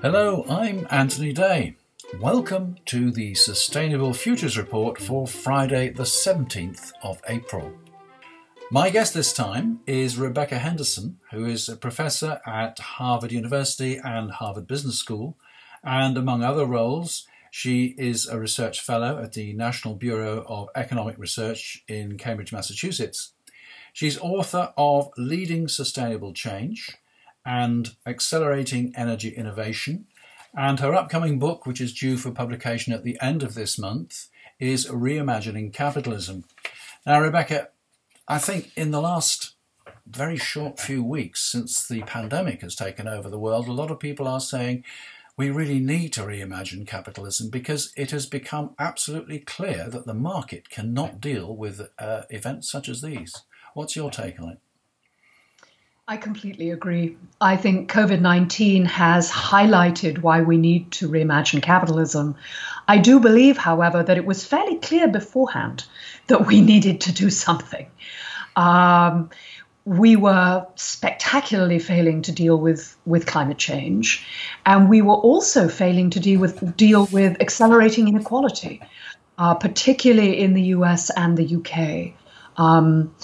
Hello, 0.00 0.44
I'm 0.48 0.86
Anthony 0.90 1.32
Day. 1.32 1.76
Welcome 2.20 2.76
to 2.86 3.10
the 3.10 3.34
Sustainable 3.34 4.14
Futures 4.14 4.56
Report 4.56 4.98
for 4.98 5.26
Friday, 5.26 5.90
the 5.90 6.04
17th 6.04 6.92
of 7.02 7.20
April. 7.28 7.72
My 8.70 8.88
guest 8.88 9.12
this 9.12 9.32
time 9.32 9.80
is 9.86 10.16
Rebecca 10.16 10.58
Henderson, 10.58 11.18
who 11.32 11.44
is 11.44 11.68
a 11.68 11.76
professor 11.76 12.40
at 12.46 12.78
Harvard 12.78 13.32
University 13.32 13.98
and 14.02 14.30
Harvard 14.30 14.66
Business 14.66 14.98
School, 14.98 15.36
and 15.82 16.16
among 16.16 16.42
other 16.42 16.64
roles, 16.64 17.26
she 17.56 17.94
is 17.96 18.26
a 18.26 18.36
research 18.36 18.80
fellow 18.80 19.22
at 19.22 19.34
the 19.34 19.52
National 19.52 19.94
Bureau 19.94 20.44
of 20.48 20.70
Economic 20.74 21.16
Research 21.18 21.84
in 21.86 22.18
Cambridge, 22.18 22.52
Massachusetts. 22.52 23.30
She's 23.92 24.18
author 24.18 24.72
of 24.76 25.10
Leading 25.16 25.68
Sustainable 25.68 26.32
Change 26.32 26.96
and 27.46 27.94
Accelerating 28.04 28.92
Energy 28.96 29.28
Innovation, 29.28 30.06
and 30.52 30.80
her 30.80 30.96
upcoming 30.96 31.38
book, 31.38 31.64
which 31.64 31.80
is 31.80 31.94
due 31.94 32.16
for 32.16 32.32
publication 32.32 32.92
at 32.92 33.04
the 33.04 33.16
end 33.22 33.44
of 33.44 33.54
this 33.54 33.78
month, 33.78 34.30
is 34.58 34.88
Reimagining 34.88 35.72
Capitalism. 35.72 36.42
Now, 37.06 37.20
Rebecca, 37.20 37.68
I 38.26 38.38
think 38.38 38.72
in 38.76 38.90
the 38.90 39.00
last 39.00 39.54
very 40.08 40.36
short 40.36 40.80
few 40.80 41.04
weeks 41.04 41.40
since 41.52 41.86
the 41.86 42.02
pandemic 42.02 42.62
has 42.62 42.74
taken 42.74 43.06
over 43.06 43.30
the 43.30 43.38
world, 43.38 43.68
a 43.68 43.72
lot 43.72 43.92
of 43.92 44.00
people 44.00 44.26
are 44.26 44.40
saying 44.40 44.82
we 45.36 45.50
really 45.50 45.80
need 45.80 46.12
to 46.12 46.22
reimagine 46.22 46.86
capitalism 46.86 47.50
because 47.50 47.92
it 47.96 48.12
has 48.12 48.26
become 48.26 48.74
absolutely 48.78 49.40
clear 49.40 49.88
that 49.88 50.06
the 50.06 50.14
market 50.14 50.70
cannot 50.70 51.20
deal 51.20 51.54
with 51.56 51.88
uh, 51.98 52.22
events 52.30 52.70
such 52.70 52.88
as 52.88 53.02
these. 53.02 53.34
What's 53.74 53.96
your 53.96 54.10
take 54.10 54.40
on 54.40 54.50
it? 54.50 54.58
I 56.06 56.18
completely 56.18 56.70
agree. 56.70 57.16
I 57.40 57.56
think 57.56 57.90
COVID 57.90 58.20
19 58.20 58.84
has 58.84 59.32
highlighted 59.32 60.18
why 60.18 60.42
we 60.42 60.58
need 60.58 60.92
to 60.92 61.08
reimagine 61.08 61.62
capitalism. 61.62 62.36
I 62.86 62.98
do 62.98 63.20
believe, 63.20 63.56
however, 63.56 64.02
that 64.02 64.18
it 64.18 64.26
was 64.26 64.44
fairly 64.44 64.76
clear 64.76 65.08
beforehand 65.08 65.86
that 66.26 66.46
we 66.46 66.60
needed 66.72 67.00
to 67.02 67.12
do 67.12 67.30
something. 67.30 67.86
Um, 68.54 69.30
we 69.84 70.16
were 70.16 70.66
spectacularly 70.76 71.78
failing 71.78 72.22
to 72.22 72.32
deal 72.32 72.56
with, 72.56 72.96
with 73.04 73.26
climate 73.26 73.58
change, 73.58 74.26
and 74.64 74.88
we 74.88 75.02
were 75.02 75.14
also 75.14 75.68
failing 75.68 76.10
to 76.10 76.20
deal 76.20 76.40
with 76.40 76.76
deal 76.76 77.06
with 77.12 77.40
accelerating 77.40 78.08
inequality, 78.08 78.80
uh, 79.36 79.54
particularly 79.54 80.40
in 80.40 80.54
the 80.54 80.62
U.S. 80.62 81.10
and 81.10 81.36
the 81.36 81.44
U.K. 81.44 82.14
Um, 82.56 83.14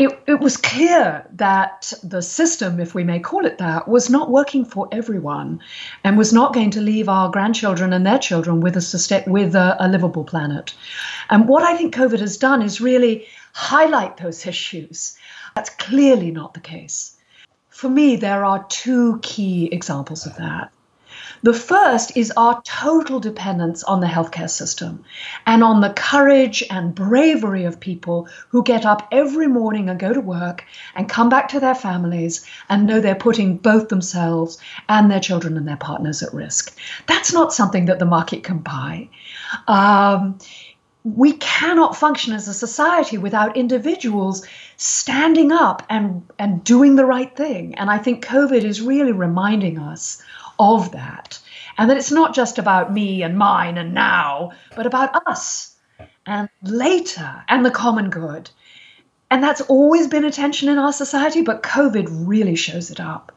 it, 0.00 0.18
it 0.26 0.40
was 0.40 0.56
clear 0.56 1.26
that 1.34 1.92
the 2.02 2.20
system, 2.20 2.80
if 2.80 2.94
we 2.94 3.04
may 3.04 3.20
call 3.20 3.46
it 3.46 3.58
that, 3.58 3.86
was 3.86 4.10
not 4.10 4.30
working 4.30 4.64
for 4.64 4.88
everyone, 4.92 5.60
and 6.04 6.18
was 6.18 6.32
not 6.32 6.52
going 6.52 6.72
to 6.72 6.80
leave 6.80 7.08
our 7.08 7.30
grandchildren 7.30 7.92
and 7.92 8.04
their 8.04 8.18
children 8.18 8.60
with 8.60 8.76
a 8.76 9.24
with 9.26 9.54
a, 9.54 9.76
a 9.80 9.88
livable 9.88 10.24
planet. 10.24 10.74
And 11.30 11.48
what 11.48 11.62
I 11.62 11.76
think 11.76 11.94
COVID 11.94 12.20
has 12.20 12.36
done 12.36 12.60
is 12.60 12.80
really 12.80 13.26
highlight 13.54 14.18
those 14.18 14.46
issues 14.46 15.16
that's 15.56 15.70
clearly 15.70 16.30
not 16.30 16.52
the 16.52 16.60
case. 16.60 17.16
For 17.70 17.88
me, 17.88 18.16
there 18.16 18.44
are 18.44 18.66
two 18.68 19.18
key 19.22 19.70
examples 19.72 20.26
of 20.26 20.36
that. 20.36 20.70
The 21.42 21.54
first 21.54 22.16
is 22.16 22.32
our 22.36 22.60
total 22.62 23.20
dependence 23.20 23.82
on 23.82 24.00
the 24.00 24.06
healthcare 24.06 24.50
system 24.50 25.04
and 25.46 25.64
on 25.64 25.80
the 25.80 25.90
courage 25.90 26.62
and 26.70 26.94
bravery 26.94 27.64
of 27.64 27.80
people 27.80 28.28
who 28.50 28.62
get 28.62 28.84
up 28.84 29.08
every 29.10 29.46
morning 29.46 29.88
and 29.88 29.98
go 29.98 30.12
to 30.12 30.20
work 30.20 30.64
and 30.94 31.08
come 31.08 31.30
back 31.30 31.48
to 31.48 31.60
their 31.60 31.74
families 31.74 32.44
and 32.68 32.86
know 32.86 33.00
they're 33.00 33.14
putting 33.14 33.56
both 33.56 33.88
themselves 33.88 34.58
and 34.90 35.10
their 35.10 35.20
children 35.20 35.56
and 35.56 35.66
their 35.66 35.76
partners 35.76 36.22
at 36.22 36.34
risk. 36.34 36.76
That's 37.06 37.32
not 37.32 37.54
something 37.54 37.86
that 37.86 37.98
the 37.98 38.04
market 38.04 38.42
can 38.42 38.58
buy. 38.58 39.08
Um, 39.68 40.38
we 41.06 41.34
cannot 41.34 41.96
function 41.96 42.32
as 42.32 42.48
a 42.48 42.54
society 42.54 43.16
without 43.16 43.56
individuals 43.56 44.44
standing 44.76 45.52
up 45.52 45.84
and, 45.88 46.28
and 46.36 46.64
doing 46.64 46.96
the 46.96 47.04
right 47.04 47.34
thing. 47.36 47.76
And 47.76 47.88
I 47.88 47.98
think 47.98 48.24
COVID 48.24 48.64
is 48.64 48.82
really 48.82 49.12
reminding 49.12 49.78
us 49.78 50.20
of 50.58 50.90
that. 50.92 51.38
And 51.78 51.88
that 51.88 51.96
it's 51.96 52.10
not 52.10 52.34
just 52.34 52.58
about 52.58 52.92
me 52.92 53.22
and 53.22 53.38
mine 53.38 53.78
and 53.78 53.94
now, 53.94 54.50
but 54.74 54.86
about 54.86 55.28
us 55.28 55.76
and 56.26 56.48
later 56.64 57.44
and 57.48 57.64
the 57.64 57.70
common 57.70 58.10
good. 58.10 58.50
And 59.30 59.44
that's 59.44 59.60
always 59.60 60.08
been 60.08 60.24
a 60.24 60.32
tension 60.32 60.68
in 60.68 60.78
our 60.78 60.92
society, 60.92 61.42
but 61.42 61.62
COVID 61.62 62.08
really 62.26 62.56
shows 62.56 62.90
it 62.90 62.98
up. 62.98 63.30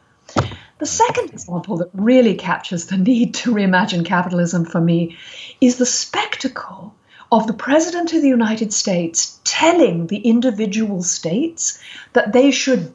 The 0.80 0.88
second 0.88 1.30
example 1.30 1.78
that 1.78 1.90
really 1.94 2.34
captures 2.34 2.88
the 2.88 2.98
need 2.98 3.36
to 3.36 3.54
reimagine 3.54 4.06
capitalism 4.06 4.66
for 4.66 4.82
me 4.82 5.18
is 5.62 5.78
the 5.78 5.86
spectacle 5.86 6.96
of 7.32 7.48
the 7.48 7.54
President 7.54 8.14
of 8.14 8.22
the 8.22 8.28
United 8.28 8.74
States 8.74 9.40
telling 9.44 10.08
the 10.08 10.18
individual 10.18 11.04
states 11.04 11.82
that 12.14 12.34
they 12.34 12.52
should 12.52 12.94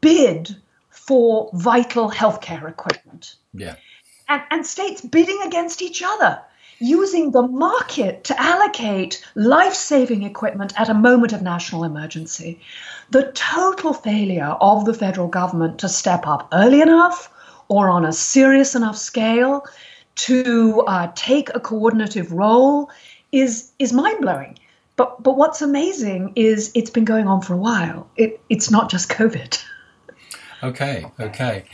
bid 0.00 0.56
for 0.88 1.50
vital 1.52 2.10
healthcare 2.10 2.68
equipment. 2.68 3.34
Yeah. 3.52 3.76
And, 4.28 4.42
and 4.50 4.66
states 4.66 5.00
bidding 5.00 5.40
against 5.44 5.82
each 5.82 6.02
other, 6.02 6.40
using 6.78 7.32
the 7.32 7.42
market 7.42 8.24
to 8.24 8.40
allocate 8.40 9.24
life 9.34 9.74
saving 9.74 10.22
equipment 10.22 10.72
at 10.80 10.88
a 10.88 10.94
moment 10.94 11.32
of 11.32 11.42
national 11.42 11.84
emergency. 11.84 12.60
The 13.10 13.32
total 13.32 13.92
failure 13.92 14.56
of 14.60 14.86
the 14.86 14.94
federal 14.94 15.28
government 15.28 15.80
to 15.80 15.88
step 15.88 16.26
up 16.26 16.48
early 16.52 16.80
enough 16.80 17.30
or 17.68 17.90
on 17.90 18.04
a 18.04 18.12
serious 18.12 18.74
enough 18.74 18.96
scale 18.96 19.66
to 20.16 20.80
uh, 20.86 21.12
take 21.14 21.50
a 21.54 21.60
coordinative 21.60 22.32
role 22.32 22.90
is 23.32 23.72
is 23.78 23.92
mind 23.92 24.20
blowing. 24.20 24.58
But 24.96 25.22
but 25.22 25.36
what's 25.36 25.62
amazing 25.62 26.32
is 26.36 26.70
it's 26.74 26.90
been 26.90 27.04
going 27.04 27.26
on 27.26 27.40
for 27.42 27.54
a 27.54 27.58
while. 27.58 28.08
It 28.16 28.40
it's 28.48 28.70
not 28.70 28.90
just 28.90 29.08
COVID. 29.08 29.62
Okay, 30.62 31.06
okay. 31.18 31.64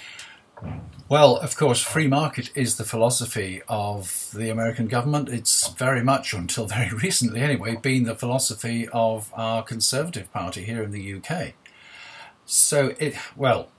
Well, 1.08 1.38
of 1.38 1.56
course, 1.56 1.80
free 1.80 2.06
market 2.06 2.50
is 2.54 2.76
the 2.76 2.84
philosophy 2.84 3.62
of 3.68 4.30
the 4.32 4.48
American 4.48 4.86
government. 4.86 5.28
It's 5.28 5.68
very 5.70 6.02
much, 6.02 6.32
until 6.32 6.66
very 6.78 6.90
recently 6.90 7.40
anyway, 7.40 7.76
been 7.76 8.04
the 8.04 8.14
philosophy 8.14 8.88
of 8.92 9.32
our 9.34 9.64
Conservative 9.64 10.32
Party 10.32 10.62
here 10.62 10.82
in 10.82 10.92
the 10.92 11.14
UK. 11.14 11.54
So 12.44 12.94
it 13.00 13.16
well, 13.34 13.70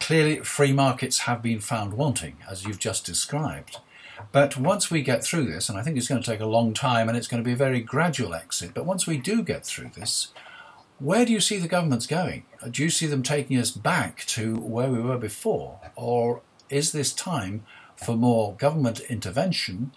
clearly 0.00 0.40
free 0.40 0.72
markets 0.72 1.20
have 1.20 1.42
been 1.42 1.60
found 1.60 1.94
wanting, 1.94 2.38
as 2.48 2.64
you've 2.64 2.78
just 2.78 3.04
described. 3.04 3.78
But 4.32 4.56
once 4.56 4.90
we 4.90 5.02
get 5.02 5.24
through 5.24 5.46
this, 5.46 5.68
and 5.68 5.78
I 5.78 5.82
think 5.82 5.96
it's 5.96 6.08
going 6.08 6.22
to 6.22 6.30
take 6.30 6.40
a 6.40 6.46
long 6.46 6.72
time 6.74 7.08
and 7.08 7.16
it's 7.16 7.26
going 7.26 7.42
to 7.42 7.46
be 7.46 7.52
a 7.52 7.56
very 7.56 7.80
gradual 7.80 8.34
exit, 8.34 8.72
but 8.74 8.86
once 8.86 9.06
we 9.06 9.16
do 9.16 9.42
get 9.42 9.64
through 9.64 9.90
this, 9.94 10.32
where 10.98 11.24
do 11.24 11.32
you 11.32 11.40
see 11.40 11.58
the 11.58 11.68
governments 11.68 12.06
going? 12.06 12.44
Do 12.70 12.82
you 12.82 12.90
see 12.90 13.06
them 13.06 13.22
taking 13.22 13.56
us 13.56 13.70
back 13.70 14.24
to 14.26 14.56
where 14.56 14.90
we 14.90 15.00
were 15.00 15.18
before? 15.18 15.80
Or 15.96 16.42
is 16.68 16.92
this 16.92 17.12
time 17.12 17.64
for 17.96 18.16
more 18.16 18.54
government 18.54 19.00
intervention 19.00 19.92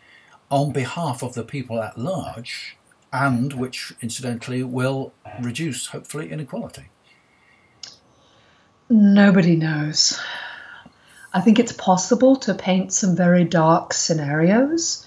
on 0.49 0.71
behalf 0.71 1.21
of 1.21 1.33
the 1.33 1.43
people 1.43 1.81
at 1.81 1.97
large 1.97 2.77
and 3.11 3.53
which 3.53 3.93
incidentally 4.01 4.63
will 4.63 5.13
reduce, 5.41 5.87
hopefully, 5.87 6.31
inequality? 6.31 6.85
Nobody 8.89 9.55
knows. 9.55 10.19
I 11.33 11.41
think 11.41 11.57
it's 11.57 11.71
possible 11.71 12.35
to 12.37 12.53
paint 12.53 12.93
some 12.93 13.15
very 13.15 13.43
dark 13.43 13.93
scenarios. 13.93 15.05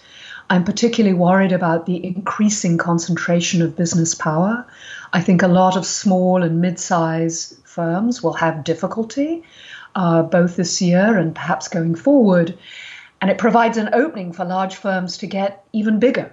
I'm 0.51 0.65
particularly 0.65 1.15
worried 1.17 1.53
about 1.53 1.87
the 1.87 2.05
increasing 2.05 2.79
concentration 2.79 3.63
of 3.63 3.77
business 3.77 4.15
power. 4.15 4.67
I 5.13 5.21
think 5.21 5.43
a 5.43 5.49
lot 5.49 5.77
of 5.77 5.87
small 5.87 6.43
and 6.43 6.61
mid 6.61 6.79
sized 6.79 7.57
firms 7.65 8.23
will 8.23 8.33
have 8.35 8.65
difficulty 8.65 9.45
uh, 9.95 10.23
both 10.23 10.57
this 10.57 10.83
year 10.83 11.17
and 11.17 11.35
perhaps 11.35 11.69
going 11.69 11.95
forward. 11.95 12.59
And 13.21 13.31
it 13.31 13.39
provides 13.39 13.79
an 13.79 13.91
opening 13.93 14.33
for 14.33 14.45
large 14.45 14.77
firms 14.77 15.19
to 15.19 15.27
get 15.27 15.65
even 15.73 15.99
bigger. 15.99 16.33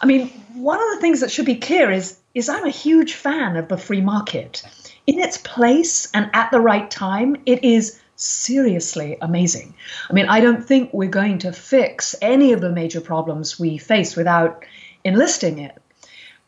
I 0.00 0.06
mean, 0.06 0.28
one 0.54 0.80
of 0.80 0.94
the 0.94 1.00
things 1.00 1.20
that 1.20 1.30
should 1.30 1.46
be 1.46 1.56
clear 1.56 1.90
is, 1.90 2.18
is 2.34 2.48
I'm 2.48 2.64
a 2.64 2.70
huge 2.70 3.14
fan 3.14 3.56
of 3.56 3.68
the 3.68 3.76
free 3.76 4.00
market. 4.00 4.62
In 5.06 5.18
its 5.18 5.38
place 5.38 6.10
and 6.14 6.30
at 6.32 6.50
the 6.50 6.60
right 6.60 6.90
time, 6.90 7.36
it 7.46 7.62
is 7.62 8.00
seriously 8.16 9.16
amazing. 9.20 9.74
I 10.08 10.12
mean, 10.12 10.26
I 10.28 10.40
don't 10.40 10.64
think 10.64 10.92
we're 10.92 11.08
going 11.08 11.38
to 11.38 11.52
fix 11.52 12.14
any 12.22 12.52
of 12.52 12.60
the 12.60 12.70
major 12.70 13.00
problems 13.00 13.58
we 13.58 13.78
face 13.78 14.16
without 14.16 14.64
enlisting 15.04 15.58
it. 15.58 15.80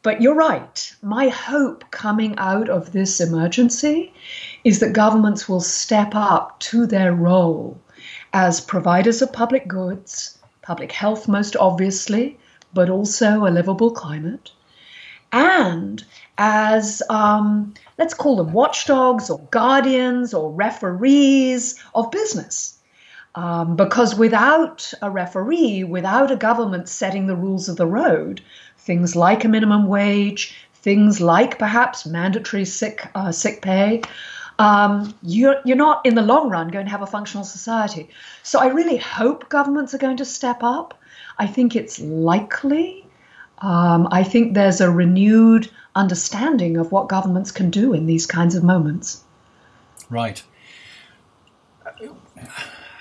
But 0.02 0.22
you're 0.22 0.34
right. 0.36 0.94
My 1.02 1.28
hope 1.28 1.90
coming 1.90 2.36
out 2.38 2.68
of 2.68 2.92
this 2.92 3.20
emergency 3.20 4.12
is 4.62 4.78
that 4.78 4.92
governments 4.92 5.48
will 5.48 5.60
step 5.60 6.14
up 6.14 6.60
to 6.60 6.86
their 6.86 7.12
role 7.12 7.80
as 8.32 8.60
providers 8.60 9.20
of 9.22 9.32
public 9.32 9.66
goods, 9.66 10.38
public 10.62 10.92
health, 10.92 11.26
most 11.26 11.56
obviously, 11.56 12.38
but 12.72 12.90
also 12.90 13.46
a 13.46 13.50
livable 13.50 13.90
climate, 13.90 14.52
and 15.32 16.04
as 16.38 17.02
um, 17.08 17.74
let's 17.98 18.14
call 18.14 18.36
them 18.36 18.52
watchdogs 18.52 19.30
or 19.30 19.38
guardians 19.50 20.34
or 20.34 20.52
referees 20.52 21.82
of 21.94 22.10
business. 22.10 22.78
Um, 23.34 23.76
because 23.76 24.14
without 24.14 24.92
a 25.02 25.10
referee, 25.10 25.84
without 25.84 26.30
a 26.30 26.36
government 26.36 26.88
setting 26.88 27.26
the 27.26 27.36
rules 27.36 27.68
of 27.68 27.76
the 27.76 27.86
road, 27.86 28.40
things 28.78 29.14
like 29.14 29.44
a 29.44 29.48
minimum 29.48 29.88
wage, 29.88 30.56
things 30.74 31.20
like 31.20 31.58
perhaps 31.58 32.06
mandatory 32.06 32.64
sick 32.64 33.06
uh, 33.14 33.32
sick 33.32 33.60
pay, 33.60 34.00
um, 34.58 35.14
you're 35.22 35.60
you're 35.64 35.76
not 35.76 36.06
in 36.06 36.14
the 36.14 36.22
long 36.22 36.48
run 36.48 36.68
going 36.68 36.86
to 36.86 36.90
have 36.90 37.02
a 37.02 37.06
functional 37.06 37.44
society. 37.44 38.08
So 38.42 38.58
I 38.58 38.68
really 38.68 38.96
hope 38.96 39.48
governments 39.48 39.92
are 39.94 39.98
going 39.98 40.16
to 40.18 40.24
step 40.24 40.62
up. 40.62 40.98
I 41.38 41.46
think 41.46 41.76
it's 41.76 41.98
likely. 42.00 43.05
Um, 43.58 44.08
I 44.10 44.22
think 44.22 44.54
there's 44.54 44.80
a 44.80 44.90
renewed 44.90 45.70
understanding 45.94 46.76
of 46.76 46.92
what 46.92 47.08
governments 47.08 47.50
can 47.50 47.70
do 47.70 47.92
in 47.92 48.06
these 48.06 48.26
kinds 48.26 48.54
of 48.54 48.62
moments. 48.62 49.24
Right. 50.10 50.42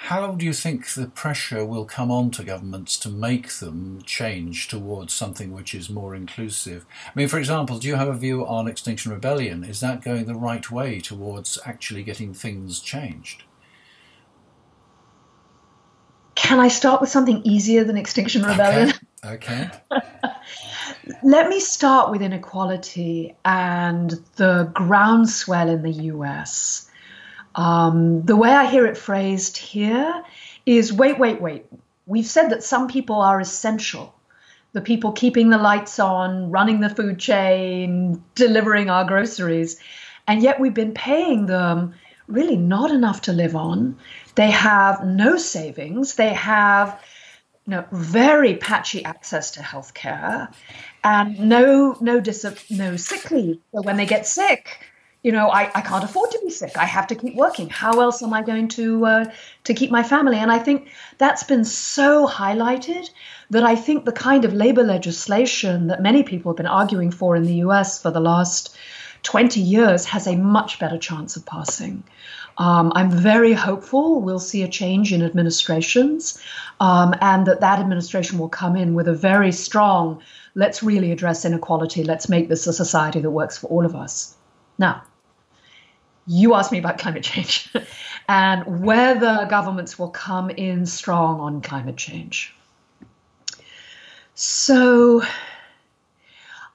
How 0.06 0.34
do 0.34 0.46
you 0.46 0.54
think 0.54 0.88
the 0.94 1.07
pressure 1.07 1.66
will 1.66 1.86
come 1.86 2.12
on 2.12 2.30
to 2.31 2.44
governments 2.44 2.98
to 3.00 3.10
make 3.10 3.50
them 3.54 4.02
change 4.06 4.68
towards 4.68 5.13
something 5.13 5.52
which 5.52 5.74
is 5.74 5.90
more 5.90 6.13
inclusive? 6.13 6.86
I 7.07 7.12
mean, 7.16 7.28
for 7.28 7.40
example, 7.40 7.80
do 7.80 7.88
you 7.88 7.96
have 7.96 8.07
a 8.07 8.13
view 8.13 8.46
on 8.46 8.68
Extinction 8.68 9.12
Rebellion? 9.12 9.63
Is 9.63 9.80
that 9.80 10.04
going 10.04 10.25
the 10.25 10.36
right 10.36 10.69
way 10.69 11.00
towards 11.00 11.57
actually 11.66 12.04
getting 12.04 12.36
things 12.36 12.80
changed? 12.80 13.44
Can 16.36 16.60
I 16.60 16.68
start 16.68 17.02
with 17.02 17.10
something 17.10 17.42
easier 17.44 17.84
than 17.84 17.98
Extinction 17.98 18.44
Rebellion? 18.44 18.94
Okay. 19.25 19.72
okay. 19.92 20.07
Let 21.25 21.50
me 21.50 21.60
start 21.60 22.12
with 22.12 22.22
inequality 22.22 23.36
and 23.44 24.12
the 24.36 24.69
groundswell 24.72 25.69
in 25.69 25.81
the 25.81 26.04
US. 26.13 26.88
Um, 27.56 28.22
the 28.22 28.36
way 28.36 28.51
I 28.51 28.68
hear 28.68 28.86
it 28.86 28.95
phrased 28.95 29.57
here 29.57 30.24
is 30.68 30.94
wait, 30.94 31.18
wait, 31.18 31.42
wait. 31.42 31.66
We've 32.06 32.27
said 32.27 32.50
that 32.50 32.62
some 32.62 32.88
people 32.88 33.16
are 33.16 33.39
essential. 33.39 34.13
The 34.74 34.81
people 34.81 35.13
keeping 35.13 35.50
the 35.50 35.57
lights 35.57 35.98
on, 35.98 36.51
running 36.51 36.80
the 36.80 36.92
food 36.92 37.18
chain, 37.18 38.24
delivering 38.36 38.92
our 38.92 39.04
groceries. 39.04 39.80
And 40.28 40.44
yet 40.44 40.60
we've 40.60 40.75
been 40.75 40.94
paying 40.94 41.48
them 41.48 41.95
really 42.28 42.56
not 42.56 42.92
enough 42.92 43.21
to 43.21 43.33
live 43.33 43.56
on. 43.56 43.98
They 44.36 44.51
have 44.51 45.04
no 45.04 45.38
savings. 45.38 46.13
They 46.13 46.33
have 46.33 47.01
you 47.66 47.71
know, 47.71 47.86
very 47.92 48.57
patchy 48.57 49.04
access 49.04 49.51
to 49.51 49.60
healthcare 49.60 50.54
and 51.06 51.40
no 51.40 51.96
no 52.02 52.19
dis- 52.19 52.66
no 52.72 52.98
sick 52.98 53.30
leave. 53.30 53.60
So 53.72 53.81
when 53.84 53.96
they 53.96 54.07
get 54.07 54.25
sick, 54.25 54.80
you 55.22 55.31
know, 55.31 55.50
I, 55.50 55.72
I 55.75 55.81
can't 55.81 56.04
afford 56.04 56.31
to 56.31 56.40
be 56.44 56.50
sick. 56.50 56.75
I 56.78 56.86
have 56.86 57.06
to 57.07 57.16
keep 57.16 57.36
working. 57.36 57.69
How 57.69 58.02
else 58.02 58.24
am 58.24 58.34
I 58.34 58.42
going 58.42 58.68
to 58.69 59.06
uh, 59.06 59.25
to 59.66 59.74
keep 59.75 59.92
my 59.92 60.02
family? 60.02 60.38
And 60.38 60.52
I 60.52 60.57
think 60.57 60.90
that's 61.19 61.44
been 61.44 61.63
so 61.63 62.28
highlighted 62.28 63.07
that 63.52 63.63
I 63.63 63.75
think 63.75 64.06
the 64.06 64.12
kind 64.12 64.46
of 64.46 64.54
labor 64.54 64.84
legislation 64.84 65.88
that 65.88 66.02
many 66.02 66.24
people 66.24 66.52
have 66.52 66.57
been 66.57 66.66
arguing 66.81 67.12
for 67.12 67.36
in 67.36 67.44
the 67.44 67.56
U.S. 67.66 68.02
for 68.02 68.10
the 68.10 68.19
last 68.19 68.75
20 69.22 69.60
years 69.60 70.06
has 70.06 70.25
a 70.25 70.36
much 70.36 70.80
better 70.80 70.98
chance 70.98 71.36
of 71.36 71.46
passing. 71.46 72.04
Um, 72.57 72.94
I'm 72.96 73.12
very 73.12 73.52
hopeful 73.52 74.22
we'll 74.22 74.40
see 74.40 74.63
a 74.63 74.68
change 74.68 75.12
in 75.12 75.22
administrations 75.22 76.42
um, 76.80 77.13
and 77.19 77.46
that 77.48 77.60
that 77.60 77.80
administration 77.80 78.40
will 78.40 78.50
come 78.50 78.78
in 78.78 78.94
with 78.94 79.10
a 79.10 79.13
very 79.13 79.52
strong 79.52 80.22
let's 80.56 80.81
really 80.81 81.12
address 81.12 81.46
inequality, 81.46 82.04
let's 82.04 82.30
make 82.30 82.48
this 82.50 82.66
a 82.66 82.74
society 82.74 83.19
that 83.19 83.30
works 83.30 83.57
for 83.57 83.68
all 83.68 83.86
of 83.86 83.94
us. 83.94 84.36
Now, 84.78 85.04
you 86.25 86.56
asked 86.56 86.72
me 86.72 86.80
about 86.80 86.98
climate 86.98 87.24
change 87.24 87.72
and 88.30 88.84
whether 88.84 89.46
governments 89.50 90.00
will 90.00 90.10
come 90.10 90.50
in 90.50 90.86
strong 90.86 91.40
on 91.40 91.62
climate 91.62 91.98
change. 91.98 92.56
So, 94.34 95.22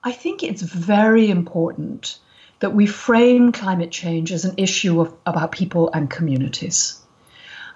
I 0.02 0.12
think 0.12 0.42
it's 0.42 0.62
very 0.62 1.28
important 1.28 2.18
that 2.60 2.74
we 2.74 2.86
frame 2.86 3.52
climate 3.52 3.90
change 3.90 4.32
as 4.32 4.44
an 4.44 4.54
issue 4.56 5.00
of, 5.00 5.14
about 5.26 5.52
people 5.52 5.90
and 5.92 6.08
communities. 6.08 6.98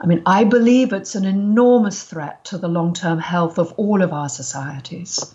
I 0.01 0.07
mean, 0.07 0.23
I 0.27 0.45
believe 0.45 0.93
it's 0.93 1.15
an 1.15 1.25
enormous 1.25 2.03
threat 2.03 2.45
to 2.47 2.59
the 2.59 2.69
long 2.69 2.95
term 2.95 3.19
health 3.19 3.59
of 3.59 3.73
all 3.73 4.03
of 4.03 4.13
our 4.13 4.29
societies. 4.29 5.35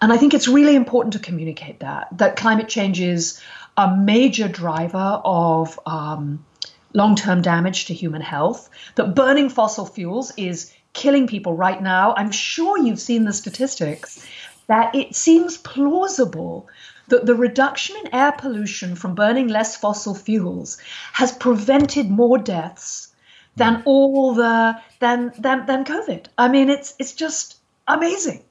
And 0.00 0.12
I 0.12 0.16
think 0.16 0.34
it's 0.34 0.48
really 0.48 0.76
important 0.76 1.14
to 1.14 1.18
communicate 1.18 1.80
that, 1.80 2.08
that 2.18 2.36
climate 2.36 2.68
change 2.68 3.00
is 3.00 3.40
a 3.76 3.96
major 3.96 4.48
driver 4.48 5.20
of 5.24 5.78
um, 5.86 6.44
long 6.92 7.16
term 7.16 7.42
damage 7.42 7.86
to 7.86 7.94
human 7.94 8.22
health, 8.22 8.70
that 8.94 9.14
burning 9.14 9.48
fossil 9.48 9.86
fuels 9.86 10.32
is 10.36 10.72
killing 10.92 11.26
people 11.26 11.52
right 11.54 11.82
now. 11.82 12.14
I'm 12.16 12.30
sure 12.30 12.78
you've 12.78 13.00
seen 13.00 13.24
the 13.24 13.32
statistics 13.32 14.26
that 14.66 14.94
it 14.94 15.14
seems 15.14 15.58
plausible 15.58 16.68
that 17.08 17.26
the 17.26 17.34
reduction 17.34 17.96
in 17.96 18.14
air 18.14 18.32
pollution 18.32 18.96
from 18.96 19.14
burning 19.14 19.48
less 19.48 19.76
fossil 19.76 20.14
fuels 20.14 20.78
has 21.12 21.32
prevented 21.32 22.10
more 22.10 22.38
deaths 22.38 23.08
than 23.56 23.82
all 23.84 24.34
the 24.34 24.76
than 25.00 25.32
than 25.38 25.66
than 25.66 25.84
COVID. 25.84 26.26
I 26.38 26.48
mean, 26.48 26.70
it's 26.70 26.94
it's 26.98 27.12
just 27.12 27.56
amazing 27.88 28.42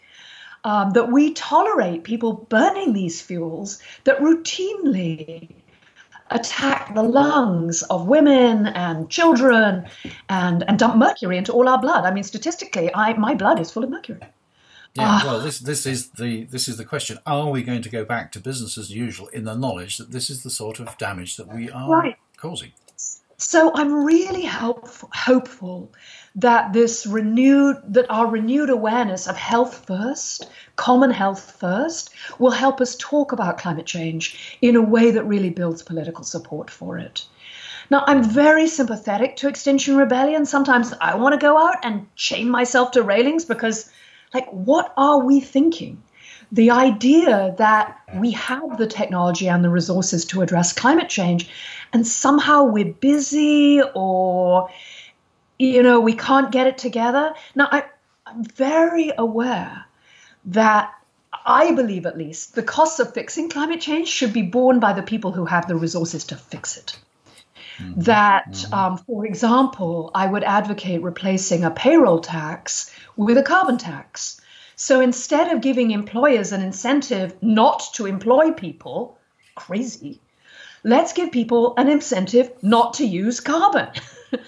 um, 0.65 0.91
that 0.91 1.11
we 1.11 1.31
tolerate 1.33 2.03
people 2.03 2.33
burning 2.49 2.93
these 2.93 3.21
fuels 3.21 3.81
that 4.03 4.19
routinely 4.19 5.49
attack 6.31 6.95
the 6.95 7.03
lungs 7.03 7.83
of 7.83 8.07
women 8.07 8.67
and 8.67 9.09
children 9.09 9.85
and, 10.27 10.63
and 10.67 10.79
dump 10.79 10.95
mercury 10.95 11.37
into 11.37 11.51
all 11.51 11.69
our 11.69 11.79
blood. 11.79 12.03
I 12.03 12.11
mean, 12.11 12.23
statistically, 12.23 12.93
I, 12.93 13.13
my 13.13 13.35
blood 13.35 13.59
is 13.59 13.69
full 13.69 13.83
of 13.83 13.91
mercury. 13.91 14.21
Yeah, 14.95 15.07
ah. 15.07 15.21
well, 15.25 15.39
this 15.41 15.59
this 15.59 15.85
is 15.85 16.09
the 16.11 16.45
this 16.45 16.67
is 16.67 16.77
the 16.77 16.85
question. 16.85 17.19
Are 17.25 17.49
we 17.49 17.63
going 17.63 17.81
to 17.81 17.89
go 17.89 18.05
back 18.05 18.31
to 18.33 18.39
business 18.39 18.77
as 18.77 18.89
usual 18.89 19.27
in 19.27 19.43
the 19.43 19.55
knowledge 19.55 19.97
that 19.97 20.11
this 20.11 20.29
is 20.29 20.43
the 20.43 20.49
sort 20.49 20.79
of 20.79 20.97
damage 20.97 21.35
that 21.37 21.53
we 21.53 21.69
are 21.69 21.89
right. 21.89 22.15
causing? 22.37 22.71
So 23.37 23.71
I'm 23.75 24.05
really 24.05 24.45
hopeful 24.45 25.91
that 26.35 26.71
this 26.71 27.05
renewed 27.05 27.77
that 27.89 28.09
our 28.09 28.27
renewed 28.27 28.69
awareness 28.69 29.27
of 29.27 29.35
health 29.35 29.85
first, 29.85 30.49
common 30.77 31.11
health 31.11 31.57
first, 31.59 32.11
will 32.39 32.51
help 32.51 32.79
us 32.79 32.95
talk 32.95 33.33
about 33.33 33.57
climate 33.57 33.85
change 33.85 34.57
in 34.61 34.77
a 34.77 34.81
way 34.81 35.11
that 35.11 35.25
really 35.25 35.49
builds 35.49 35.83
political 35.83 36.23
support 36.23 36.69
for 36.69 36.97
it. 36.97 37.25
Now, 37.91 38.03
I'm 38.07 38.23
very 38.23 38.67
sympathetic 38.67 39.35
to 39.37 39.47
Extinction 39.47 39.97
Rebellion. 39.97 40.45
Sometimes 40.45 40.93
I 41.01 41.15
want 41.15 41.33
to 41.33 41.39
go 41.39 41.57
out 41.57 41.77
and 41.83 42.07
chain 42.15 42.49
myself 42.49 42.91
to 42.91 43.03
railings 43.03 43.45
because, 43.45 43.91
like, 44.35 44.49
what 44.49 44.93
are 44.97 45.19
we 45.19 45.39
thinking? 45.39 46.01
The 46.51 46.71
idea 46.71 47.55
that 47.57 47.99
we 48.15 48.31
have 48.31 48.77
the 48.77 48.87
technology 48.87 49.47
and 49.49 49.63
the 49.63 49.69
resources 49.69 50.25
to 50.25 50.41
address 50.41 50.73
climate 50.73 51.09
change, 51.09 51.49
and 51.93 52.05
somehow 52.05 52.63
we're 52.63 52.93
busy 52.93 53.81
or 53.95 54.69
you 55.57 55.81
know, 55.81 55.99
we 56.01 56.13
can't 56.13 56.51
get 56.51 56.67
it 56.67 56.77
together. 56.77 57.33
Now, 57.55 57.69
I, 57.71 57.85
I'm 58.25 58.43
very 58.43 59.11
aware 59.17 59.85
that 60.45 60.93
I 61.45 61.71
believe, 61.71 62.05
at 62.05 62.17
least, 62.17 62.55
the 62.55 62.63
costs 62.63 62.99
of 62.99 63.13
fixing 63.13 63.49
climate 63.49 63.81
change 63.81 64.07
should 64.07 64.33
be 64.33 64.41
borne 64.41 64.79
by 64.79 64.93
the 64.93 65.03
people 65.03 65.31
who 65.31 65.45
have 65.45 65.67
the 65.67 65.75
resources 65.75 66.25
to 66.25 66.35
fix 66.35 66.77
it. 66.77 66.97
Mm-hmm. 67.77 68.01
That, 68.01 68.51
mm-hmm. 68.51 68.73
Um, 68.73 68.97
for 68.97 69.25
example, 69.25 70.11
I 70.13 70.27
would 70.27 70.43
advocate 70.43 71.01
replacing 71.01 71.63
a 71.63 71.71
payroll 71.71 72.19
tax 72.19 72.91
with 73.15 73.37
a 73.37 73.43
carbon 73.43 73.77
tax. 73.77 74.41
So 74.75 74.99
instead 74.99 75.51
of 75.51 75.61
giving 75.61 75.91
employers 75.91 76.51
an 76.51 76.61
incentive 76.61 77.41
not 77.41 77.83
to 77.93 78.05
employ 78.05 78.51
people, 78.51 79.17
crazy, 79.55 80.19
let's 80.83 81.13
give 81.13 81.31
people 81.31 81.73
an 81.77 81.87
incentive 81.87 82.51
not 82.61 82.95
to 82.95 83.05
use 83.05 83.39
carbon. 83.39 83.89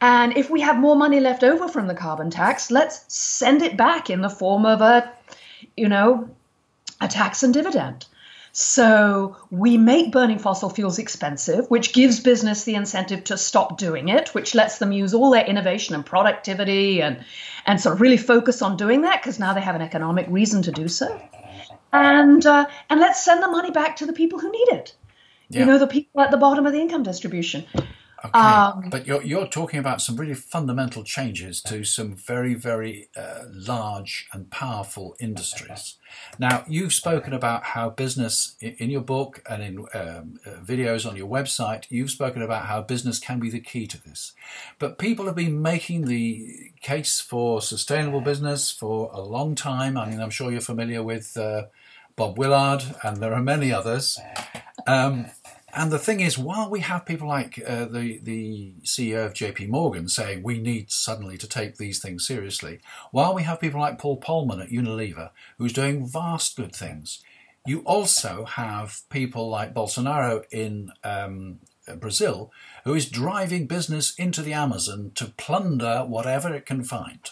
And 0.00 0.36
if 0.36 0.48
we 0.48 0.62
have 0.62 0.78
more 0.78 0.96
money 0.96 1.20
left 1.20 1.44
over 1.44 1.68
from 1.68 1.86
the 1.86 1.94
carbon 1.94 2.30
tax, 2.30 2.70
let's 2.70 3.04
send 3.08 3.62
it 3.62 3.76
back 3.76 4.08
in 4.08 4.22
the 4.22 4.30
form 4.30 4.64
of 4.64 4.80
a, 4.80 5.12
you 5.76 5.88
know, 5.88 6.30
a 7.00 7.08
tax 7.08 7.42
and 7.42 7.52
dividend. 7.52 8.06
So 8.60 9.36
we 9.50 9.78
make 9.78 10.12
burning 10.12 10.38
fossil 10.38 10.68
fuels 10.68 10.98
expensive, 10.98 11.70
which 11.70 11.94
gives 11.94 12.20
business 12.20 12.64
the 12.64 12.74
incentive 12.74 13.24
to 13.24 13.38
stop 13.38 13.78
doing 13.78 14.08
it, 14.08 14.34
which 14.34 14.54
lets 14.54 14.78
them 14.78 14.92
use 14.92 15.14
all 15.14 15.30
their 15.30 15.46
innovation 15.46 15.94
and 15.94 16.04
productivity 16.04 17.00
and 17.00 17.24
and 17.64 17.80
sort 17.80 17.94
of 17.94 18.02
really 18.02 18.18
focus 18.18 18.60
on 18.60 18.76
doing 18.76 19.02
that 19.02 19.22
because 19.22 19.38
now 19.38 19.54
they 19.54 19.62
have 19.62 19.76
an 19.76 19.82
economic 19.82 20.26
reason 20.28 20.60
to 20.62 20.72
do 20.72 20.88
so. 20.88 21.20
And 21.92 22.44
uh, 22.44 22.66
and 22.90 23.00
let's 23.00 23.24
send 23.24 23.42
the 23.42 23.48
money 23.48 23.70
back 23.70 23.96
to 23.96 24.06
the 24.06 24.12
people 24.12 24.38
who 24.38 24.52
need 24.52 24.68
it. 24.68 24.94
Yeah. 25.48 25.60
You 25.60 25.66
know, 25.66 25.78
the 25.78 25.86
people 25.86 26.20
at 26.20 26.30
the 26.30 26.36
bottom 26.36 26.66
of 26.66 26.74
the 26.74 26.80
income 26.80 27.02
distribution. 27.02 27.64
Okay, 28.22 28.38
um, 28.38 28.90
but 28.90 29.06
you're 29.06 29.22
you're 29.22 29.46
talking 29.46 29.78
about 29.78 30.02
some 30.02 30.16
really 30.16 30.34
fundamental 30.34 31.02
changes 31.02 31.62
to 31.62 31.84
some 31.84 32.14
very 32.14 32.54
very 32.54 33.08
uh, 33.16 33.44
large 33.50 34.28
and 34.32 34.50
powerful 34.50 35.16
industries. 35.18 35.96
Now 36.38 36.64
you've 36.68 36.92
spoken 36.92 37.32
about 37.32 37.64
how 37.64 37.90
business 37.90 38.56
in 38.60 38.90
your 38.90 39.00
book 39.00 39.42
and 39.48 39.62
in 39.62 39.78
um, 39.94 40.38
uh, 40.44 40.60
videos 40.62 41.08
on 41.08 41.16
your 41.16 41.28
website. 41.28 41.86
You've 41.88 42.10
spoken 42.10 42.42
about 42.42 42.66
how 42.66 42.82
business 42.82 43.18
can 43.18 43.40
be 43.40 43.48
the 43.48 43.60
key 43.60 43.86
to 43.86 44.02
this, 44.02 44.34
but 44.78 44.98
people 44.98 45.24
have 45.24 45.36
been 45.36 45.62
making 45.62 46.04
the 46.06 46.72
case 46.82 47.20
for 47.20 47.62
sustainable 47.62 48.20
business 48.20 48.70
for 48.70 49.10
a 49.14 49.20
long 49.20 49.54
time. 49.54 49.96
I 49.96 50.10
mean, 50.10 50.20
I'm 50.20 50.30
sure 50.30 50.50
you're 50.50 50.60
familiar 50.60 51.02
with 51.02 51.36
uh, 51.38 51.66
Bob 52.16 52.38
Willard, 52.38 52.82
and 53.02 53.16
there 53.16 53.32
are 53.32 53.42
many 53.42 53.72
others. 53.72 54.20
Um, 54.86 55.26
and 55.72 55.92
the 55.92 55.98
thing 55.98 56.20
is, 56.20 56.38
while 56.38 56.68
we 56.68 56.80
have 56.80 57.06
people 57.06 57.28
like 57.28 57.62
uh, 57.66 57.84
the 57.84 58.18
the 58.22 58.74
CEO 58.82 59.26
of 59.26 59.34
J.P. 59.34 59.66
Morgan 59.66 60.08
saying 60.08 60.42
we 60.42 60.58
need 60.58 60.90
suddenly 60.90 61.38
to 61.38 61.48
take 61.48 61.76
these 61.76 62.00
things 62.00 62.26
seriously, 62.26 62.80
while 63.10 63.34
we 63.34 63.42
have 63.42 63.60
people 63.60 63.80
like 63.80 63.98
Paul 63.98 64.20
Polman 64.20 64.62
at 64.62 64.70
Unilever 64.70 65.30
who's 65.58 65.72
doing 65.72 66.06
vast 66.06 66.56
good 66.56 66.74
things, 66.74 67.22
you 67.66 67.80
also 67.80 68.44
have 68.44 69.02
people 69.10 69.48
like 69.48 69.74
Bolsonaro 69.74 70.44
in 70.50 70.92
um, 71.04 71.60
Brazil 71.98 72.52
who 72.84 72.94
is 72.94 73.08
driving 73.08 73.66
business 73.66 74.14
into 74.16 74.42
the 74.42 74.52
Amazon 74.52 75.12
to 75.14 75.26
plunder 75.36 76.04
whatever 76.06 76.52
it 76.52 76.66
can 76.66 76.82
find, 76.82 77.30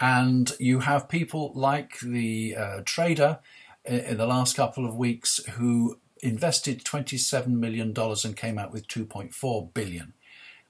and 0.00 0.52
you 0.58 0.80
have 0.80 1.08
people 1.08 1.52
like 1.54 1.98
the 2.00 2.56
uh, 2.56 2.80
trader 2.84 3.38
in 3.84 4.16
the 4.16 4.26
last 4.26 4.56
couple 4.56 4.86
of 4.86 4.96
weeks 4.96 5.44
who 5.52 5.98
invested 6.24 6.84
$27 6.84 7.46
million 7.48 7.94
and 7.96 8.36
came 8.36 8.58
out 8.58 8.72
with 8.72 8.88
2.4 8.88 9.74
billion. 9.74 10.14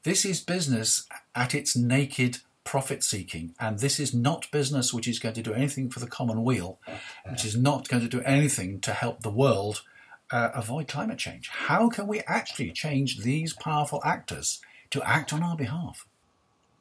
This 0.02 0.24
is 0.24 0.40
business 0.40 1.06
at 1.34 1.54
its 1.54 1.76
naked 1.76 2.38
profit 2.64 3.04
seeking, 3.04 3.54
and 3.60 3.78
this 3.78 4.00
is 4.00 4.12
not 4.12 4.50
business 4.50 4.92
which 4.92 5.06
is 5.06 5.18
going 5.18 5.34
to 5.34 5.42
do 5.42 5.54
anything 5.54 5.90
for 5.90 6.00
the 6.00 6.06
common 6.06 6.42
weal, 6.44 6.78
which 7.30 7.44
is 7.44 7.56
not 7.56 7.88
going 7.88 8.02
to 8.02 8.08
do 8.08 8.22
anything 8.22 8.80
to 8.80 8.92
help 8.92 9.22
the 9.22 9.30
world 9.30 9.82
uh, 10.30 10.50
avoid 10.54 10.88
climate 10.88 11.18
change. 11.18 11.48
How 11.48 11.88
can 11.88 12.06
we 12.06 12.20
actually 12.26 12.72
change 12.72 13.20
these 13.20 13.52
powerful 13.52 14.00
actors 14.04 14.60
to 14.90 15.02
act 15.02 15.32
on 15.32 15.42
our 15.42 15.56
behalf? 15.56 16.06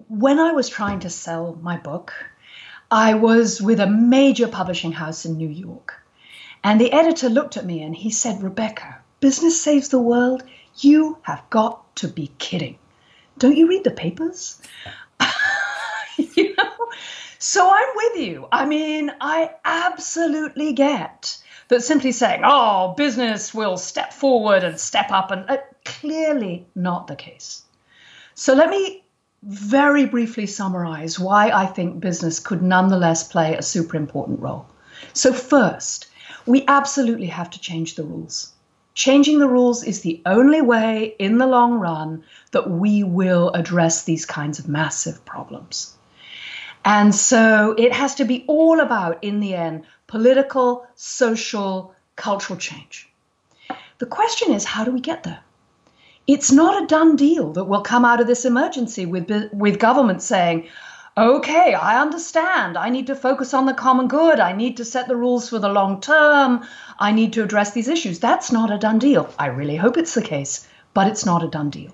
When 0.08 0.40
I 0.40 0.52
was 0.52 0.70
trying 0.70 1.02
to 1.02 1.10
sell 1.10 1.58
my 1.62 1.78
book, 1.78 2.14
I 2.90 3.14
was 3.14 3.62
with 3.62 3.80
a 3.80 3.88
major 3.88 4.48
publishing 4.48 4.92
house 4.92 5.26
in 5.26 5.38
New 5.38 5.50
York. 5.50 6.03
And 6.64 6.80
the 6.80 6.92
editor 6.92 7.30
looked 7.30 7.58
at 7.58 7.66
me 7.66 7.82
and 7.82 7.96
he 7.96 8.10
said, 8.10 8.42
Rebecca, 8.42 9.00
business 9.20 9.62
saves 9.62 9.90
the 9.90 10.00
world? 10.00 10.44
You 10.78 11.18
have 11.24 11.44
got 11.50 11.96
to 11.98 12.08
be 12.08 12.32
kidding. 12.38 12.78
Don't 13.38 13.58
you 13.58 13.68
read 13.68 13.84
the 13.84 13.92
papers? 13.92 14.62
you 16.18 16.56
know? 16.56 16.90
So 17.40 17.70
I'm 17.70 17.90
with 17.96 18.22
you. 18.22 18.48
I 18.52 18.66
mean, 18.66 19.12
I 19.20 19.52
absolutely 19.66 20.72
get 20.72 21.38
that 21.68 21.84
simply 21.84 22.12
saying, 22.12 22.42
oh, 22.44 22.94
business 22.96 23.54
will 23.54 23.78
step 23.78 24.14
forward 24.14 24.64
and 24.64 24.80
step 24.80 25.12
up, 25.12 25.32
and 25.32 25.50
uh, 25.50 25.58
clearly 25.84 26.66
not 26.76 27.08
the 27.08 27.16
case. 27.16 27.64
So 28.36 28.54
let 28.54 28.70
me 28.70 29.04
very 29.44 30.06
briefly 30.06 30.46
summarize 30.46 31.20
why 31.20 31.50
I 31.50 31.66
think 31.66 32.00
business 32.00 32.40
could 32.40 32.62
nonetheless 32.62 33.28
play 33.28 33.56
a 33.56 33.62
super 33.62 33.98
important 33.98 34.40
role. 34.40 34.66
So, 35.12 35.34
first, 35.34 36.08
we 36.46 36.64
absolutely 36.68 37.28
have 37.28 37.50
to 37.52 37.60
change 37.60 37.96
the 37.96 38.04
rules. 38.04 38.54
Changing 38.96 39.40
the 39.40 39.48
rules 39.48 39.84
is 39.84 40.02
the 40.02 40.22
only 40.26 40.62
way 40.62 41.16
in 41.18 41.38
the 41.40 41.48
long 41.48 41.74
run 41.80 42.24
that 42.52 42.70
we 42.70 43.04
will 43.04 43.50
address 43.52 44.04
these 44.04 44.26
kinds 44.26 44.60
of 44.60 44.68
massive 44.68 45.26
problems. 45.26 45.96
And 46.86 47.16
so 47.16 47.74
it 47.78 47.94
has 47.94 48.16
to 48.16 48.26
be 48.26 48.44
all 48.48 48.80
about, 48.80 49.24
in 49.24 49.40
the 49.40 49.56
end, 49.56 49.86
political, 50.08 50.86
social, 50.96 51.96
cultural 52.16 52.60
change. 52.60 53.10
The 53.98 54.06
question 54.06 54.54
is, 54.54 54.66
how 54.66 54.84
do 54.84 54.92
we 54.92 55.00
get 55.00 55.24
there? 55.24 55.40
It's 56.28 56.52
not 56.52 56.84
a 56.84 56.88
done 56.88 57.16
deal 57.16 57.54
that 57.54 57.66
we'll 57.66 57.82
come 57.82 58.06
out 58.06 58.22
of 58.22 58.28
this 58.28 58.46
emergency 58.46 59.06
with, 59.06 59.32
with 59.54 59.80
government 59.80 60.22
saying, 60.22 60.68
okay, 61.18 61.74
I 61.74 62.02
understand. 62.02 62.78
I 62.78 62.90
need 62.90 63.08
to 63.08 63.16
focus 63.16 63.54
on 63.54 63.66
the 63.66 63.74
common 63.74 64.08
good. 64.08 64.40
I 64.40 64.54
need 64.54 64.78
to 64.78 64.86
set 64.86 65.08
the 65.08 65.16
rules 65.16 65.50
for 65.50 65.60
the 65.60 65.70
long 65.70 66.02
term. 66.02 66.66
I 67.00 67.12
need 67.12 67.34
to 67.34 67.44
address 67.44 67.72
these 67.72 67.88
issues. 67.88 68.20
That's 68.20 68.52
not 68.52 68.72
a 68.72 68.78
done 68.78 69.00
deal. 69.00 69.30
I 69.38 69.48
really 69.48 69.76
hope 69.76 69.98
it's 69.98 70.14
the 70.14 70.22
case, 70.22 70.68
but 70.94 71.08
it's 71.08 71.26
not 71.26 71.44
a 71.44 71.48
done 71.48 71.70
deal. 71.70 71.92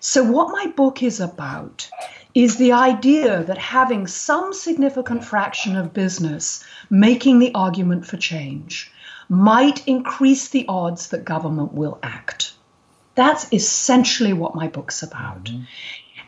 So, 0.00 0.22
what 0.22 0.52
my 0.52 0.66
book 0.66 1.02
is 1.02 1.20
about 1.20 1.88
is 2.34 2.56
the 2.56 2.72
idea 2.72 3.42
that 3.44 3.58
having 3.58 4.06
some 4.06 4.52
significant 4.52 5.24
fraction 5.24 5.74
of 5.74 5.94
business 5.94 6.62
making 6.90 7.38
the 7.38 7.54
argument 7.54 8.06
for 8.06 8.18
change 8.18 8.92
might 9.28 9.88
increase 9.88 10.48
the 10.48 10.66
odds 10.68 11.08
that 11.08 11.24
government 11.24 11.72
will 11.72 11.98
act. 12.02 12.52
That's 13.14 13.50
essentially 13.52 14.34
what 14.34 14.54
my 14.54 14.68
book's 14.68 15.02
about. 15.02 15.44
Mm-hmm. 15.44 15.62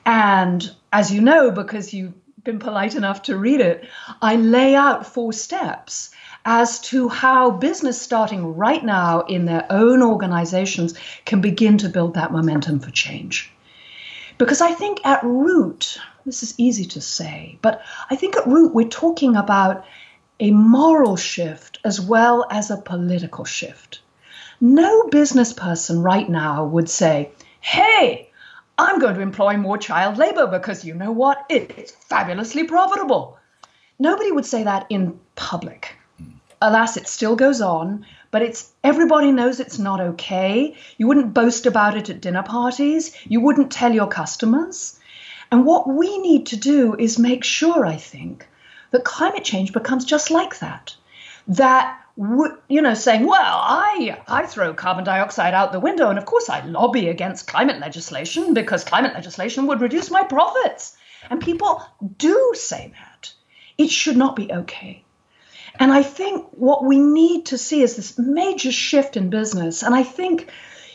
And 0.09 0.75
as 0.91 1.13
you 1.13 1.21
know, 1.21 1.51
because 1.51 1.93
you've 1.93 2.15
been 2.43 2.59
polite 2.59 2.95
enough 2.95 3.21
to 3.25 3.37
read 3.37 3.61
it, 3.61 3.87
I 4.23 4.37
lay 4.37 4.75
out 4.75 5.07
four 5.07 5.35
steps 5.35 6.13
as 6.47 6.81
to 6.81 7.11
how 7.11 7.51
business 7.51 8.01
starting 8.01 8.57
right 8.57 8.83
now 8.83 9.21
in 9.21 9.45
their 9.45 9.67
own 9.69 10.03
organizations 10.03 10.95
can 11.27 11.43
begin 11.43 11.77
to 11.77 11.91
build 11.91 12.15
that 12.15 12.33
momentum 12.33 12.81
for 12.81 12.91
change. 12.91 13.53
Because 14.39 14.63
I 14.63 14.73
think 14.73 15.05
at 15.05 15.23
root, 15.23 15.99
this 16.25 16.43
is 16.43 16.55
easy 16.57 16.87
to 16.87 17.03
say, 17.03 17.59
but 17.61 17.83
I 18.09 18.17
think 18.17 18.35
at 18.35 18.47
root 18.47 18.73
we're 18.75 18.89
talking 18.89 19.37
about 19.37 19.85
a 20.41 20.53
moral 20.53 21.17
shift 21.17 21.81
as 21.85 22.01
well 22.01 22.47
as 22.51 22.71
a 22.71 22.79
political 22.79 23.45
shift. 23.45 24.01
No 24.59 25.09
business 25.09 25.53
person 25.53 26.01
right 26.01 26.31
now 26.31 26.65
would 26.65 26.89
say, 26.89 27.31
hey, 27.61 28.28
I'm 28.79 29.01
going 29.01 29.17
to 29.17 29.21
employ 29.21 29.57
more 29.57 29.77
child 29.77 30.19
labor 30.19 30.47
because 30.47 30.85
you 30.85 30.95
know 30.95 31.11
what? 31.11 31.45
It's 31.49 31.91
fabulously 31.91 32.65
profitable. 32.65 33.37
Nobody 33.99 34.31
would 34.31 34.47
say 34.47 34.63
that 34.63 34.87
in 34.89 35.19
public. 35.35 35.97
Hmm. 36.19 36.31
Alas, 36.63 36.97
it 36.97 37.09
still 37.09 37.35
goes 37.35 37.61
on, 37.61 38.07
but 38.31 38.43
it's 38.43 38.71
everybody 38.85 39.33
knows 39.33 39.59
it's 39.59 39.81
not 39.81 40.01
okay. 40.01 40.77
You 40.97 41.09
wouldn't 41.09 41.35
boast 41.35 41.67
about 41.67 41.97
it 41.97 42.09
at 42.09 42.21
dinner 42.21 42.45
parties. 42.45 43.17
You 43.25 43.41
wouldn't 43.41 43.73
tell 43.73 43.93
your 43.93 44.07
customers. 44.07 44.99
And 45.51 45.65
what 45.65 45.89
we 45.89 46.19
need 46.19 46.47
to 46.47 46.57
do 46.57 46.95
is 46.95 47.19
make 47.19 47.43
sure, 47.43 47.85
I 47.85 47.97
think, 47.97 48.47
that 48.93 49.05
climate 49.05 49.45
change 49.45 49.73
becomes 49.73 50.05
just 50.05 50.31
like 50.31 50.61
that. 50.61 50.95
That 51.49 51.99
you 52.19 52.83
know, 52.83 52.95
saying, 52.95 53.27
well, 53.27 53.39
I, 53.39 54.21
I 54.27 54.47
throw 54.47 54.75
carbon 54.75 55.05
dioxide 55.05 55.55
out 55.55 55.71
the 55.71 55.79
window, 55.79 56.11
and 56.11 56.19
of 56.19 56.25
course 56.25 56.49
I 56.49 56.65
lobby 56.65 57.09
against 57.09 57.47
climate 57.47 57.79
legislation 57.79 58.55
because 58.55 58.83
climate 58.83 59.15
legislation 59.15 59.69
would 59.69 59.81
reduce 59.81 60.11
my 60.11 60.25
profits. 60.25 60.97
And 61.31 61.41
people 61.41 61.81
do 62.17 62.53
say 62.55 62.93
that. 62.93 63.33
It 63.77 63.91
should 63.91 64.17
not 64.17 64.35
be 64.35 64.53
okay. 64.53 65.05
And 65.79 65.93
I 65.93 66.03
think 66.03 66.49
what 66.51 66.85
we 66.85 66.99
need 66.99 67.47
to 67.47 67.59
see 67.59 67.83
is 67.83 67.95
this 67.95 68.19
major 68.19 68.73
shift 68.73 69.17
in 69.17 69.31
business. 69.31 69.85
And 69.85 69.95
I 69.95 70.03
think 70.03 70.51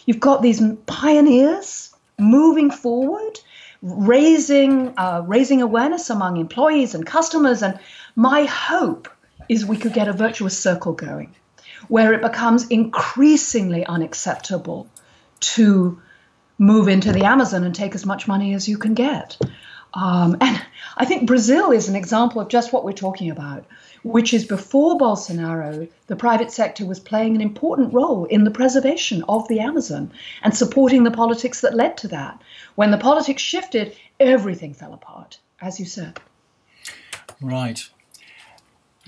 you've 0.05 0.19
got 0.19 0.41
these 0.41 0.61
pioneers 0.85 1.95
moving 2.19 2.69
forward, 2.69 3.39
raising, 3.81 4.93
uh, 4.97 5.23
raising 5.25 5.61
awareness 5.61 6.09
among 6.09 6.35
employees 6.35 6.95
and 6.95 7.05
customers. 7.05 7.63
And 7.63 7.79
my 8.17 8.43
hope 8.43 9.07
is 9.53 9.65
we 9.65 9.77
could 9.77 9.93
get 9.93 10.07
a 10.07 10.13
virtuous 10.13 10.57
circle 10.57 10.93
going 10.93 11.33
where 11.87 12.13
it 12.13 12.21
becomes 12.21 12.67
increasingly 12.67 13.85
unacceptable 13.85 14.87
to 15.39 16.01
move 16.57 16.87
into 16.87 17.11
the 17.11 17.25
Amazon 17.25 17.63
and 17.63 17.75
take 17.75 17.95
as 17.95 18.05
much 18.05 18.27
money 18.27 18.53
as 18.53 18.67
you 18.67 18.77
can 18.77 18.93
get. 18.93 19.37
Um, 19.93 20.37
and 20.41 20.65
I 20.97 21.05
think 21.05 21.27
Brazil 21.27 21.71
is 21.71 21.89
an 21.89 21.95
example 21.95 22.41
of 22.41 22.47
just 22.47 22.71
what 22.71 22.85
we're 22.85 22.93
talking 22.93 23.29
about, 23.29 23.65
which 24.03 24.33
is 24.33 24.45
before 24.45 24.97
Bolsonaro, 24.97 25.89
the 26.07 26.15
private 26.15 26.51
sector 26.51 26.85
was 26.85 26.99
playing 26.99 27.35
an 27.35 27.41
important 27.41 27.93
role 27.93 28.25
in 28.25 28.43
the 28.43 28.51
preservation 28.51 29.23
of 29.27 29.47
the 29.47 29.59
Amazon 29.59 30.11
and 30.41 30.55
supporting 30.55 31.03
the 31.03 31.11
politics 31.11 31.61
that 31.61 31.75
led 31.75 31.97
to 31.97 32.09
that. 32.09 32.41
When 32.75 32.91
the 32.91 32.97
politics 32.97 33.41
shifted, 33.41 33.95
everything 34.19 34.73
fell 34.73 34.93
apart, 34.93 35.39
as 35.61 35.79
you 35.79 35.85
said. 35.85 36.19
Right. 37.41 37.81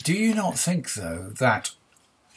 Do 0.06 0.14
you 0.14 0.36
not 0.36 0.56
think, 0.56 0.94
though, 0.94 1.32
that 1.40 1.72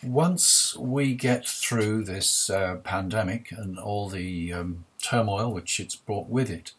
once 0.02 0.74
we 0.74 1.14
get 1.14 1.46
through 1.46 2.04
this 2.04 2.48
uh, 2.48 2.76
pandemic 2.76 3.52
and 3.52 3.78
all 3.78 4.08
the 4.08 4.54
um, 4.54 4.86
turmoil 5.02 5.52
which 5.52 5.78
it's 5.78 5.94
brought 5.94 6.30
with 6.30 6.48
it, 6.48 6.72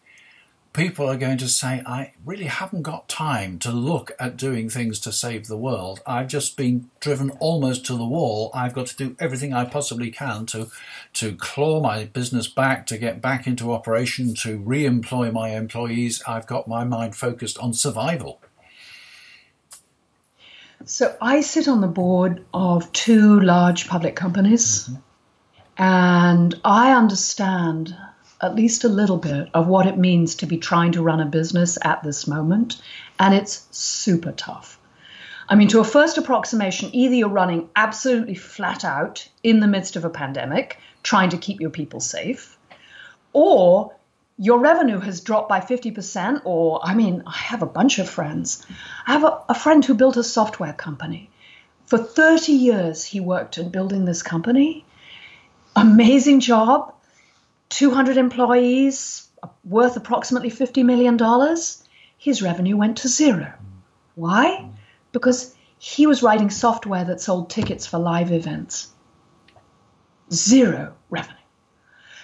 people 0.73 1.07
are 1.07 1.15
going 1.15 1.37
to 1.37 1.47
say, 1.47 1.83
I 1.85 2.13
really 2.25 2.45
haven't 2.45 2.81
got 2.81 3.07
time 3.07 3.59
to 3.59 3.71
look 3.71 4.13
at 4.19 4.35
doing 4.35 4.67
things 4.67 4.99
to 5.01 5.11
save 5.11 5.45
the 5.45 5.57
world. 5.57 6.01
I've 6.07 6.27
just 6.27 6.57
been 6.57 6.89
driven 6.99 7.29
almost 7.39 7.85
to 7.85 7.95
the 7.95 8.03
wall. 8.03 8.49
I've 8.55 8.73
got 8.73 8.87
to 8.87 8.95
do 8.95 9.15
everything 9.19 9.53
I 9.53 9.65
possibly 9.65 10.09
can 10.09 10.47
to, 10.47 10.71
to 11.13 11.35
claw 11.35 11.81
my 11.81 12.05
business 12.05 12.47
back, 12.47 12.87
to 12.87 12.97
get 12.97 13.21
back 13.21 13.45
into 13.45 13.73
operation, 13.73 14.33
to 14.37 14.57
re 14.57 14.85
employ 14.85 15.29
my 15.29 15.49
employees. 15.49 16.23
I've 16.27 16.47
got 16.47 16.67
my 16.67 16.83
mind 16.83 17.15
focused 17.15 17.59
on 17.59 17.73
survival. 17.73 18.41
So 20.85 21.15
I 21.21 21.41
sit 21.41 21.67
on 21.67 21.81
the 21.81 21.87
board 21.87 22.45
of 22.53 22.91
two 22.93 23.39
large 23.41 23.87
public 23.87 24.15
companies, 24.15 24.87
mm-hmm. 24.87 25.83
and 25.83 26.59
I 26.63 26.93
understand 26.93 27.95
at 28.41 28.55
least 28.55 28.85
a 28.85 28.89
little 28.89 29.17
bit 29.17 29.49
of 29.53 29.67
what 29.67 29.85
it 29.85 29.97
means 29.97 30.35
to 30.35 30.45
be 30.45 30.57
trying 30.57 30.93
to 30.93 31.03
run 31.03 31.19
a 31.19 31.25
business 31.25 31.77
at 31.83 32.01
this 32.03 32.27
moment, 32.27 32.81
and 33.19 33.33
it's 33.33 33.67
super 33.71 34.31
tough. 34.31 34.79
I 35.49 35.55
mean, 35.55 35.67
to 35.69 35.79
a 35.79 35.83
first 35.83 36.17
approximation, 36.17 36.91
either 36.93 37.15
you're 37.15 37.27
running 37.27 37.69
absolutely 37.75 38.35
flat 38.35 38.85
out 38.85 39.27
in 39.43 39.59
the 39.59 39.67
midst 39.67 39.95
of 39.95 40.05
a 40.05 40.09
pandemic, 40.09 40.77
trying 41.03 41.29
to 41.31 41.37
keep 41.37 41.59
your 41.59 41.71
people 41.71 41.99
safe, 41.99 42.57
or 43.33 43.93
your 44.39 44.59
revenue 44.59 44.99
has 44.99 45.19
dropped 45.19 45.49
by 45.49 45.59
50%. 45.59 46.41
Or, 46.45 46.79
I 46.81 46.95
mean, 46.95 47.23
I 47.27 47.37
have 47.37 47.61
a 47.61 47.67
bunch 47.67 47.99
of 47.99 48.09
friends. 48.09 48.65
I 49.05 49.11
have 49.11 49.25
a, 49.25 49.43
a 49.49 49.53
friend 49.53 49.83
who 49.83 49.93
built 49.93 50.17
a 50.17 50.23
software 50.23 50.73
company. 50.73 51.29
For 51.85 51.97
30 51.97 52.53
years, 52.53 53.03
he 53.03 53.19
worked 53.19 53.57
in 53.57 53.69
building 53.69 54.05
this 54.05 54.23
company. 54.23 54.85
Amazing 55.75 56.39
job 56.39 56.93
200 57.69 58.17
employees, 58.17 59.27
worth 59.63 59.95
approximately 59.95 60.49
$50 60.49 60.83
million, 60.83 61.19
his 62.17 62.41
revenue 62.41 62.75
went 62.75 62.97
to 62.97 63.07
zero. 63.07 63.53
Why? 64.15 64.69
Because 65.11 65.55
he 65.77 66.07
was 66.07 66.23
writing 66.23 66.49
software 66.49 67.05
that 67.05 67.21
sold 67.21 67.49
tickets 67.49 67.85
for 67.85 67.99
live 67.99 68.31
events. 68.31 68.89
Zero 70.31 70.95
revenue. 71.09 71.35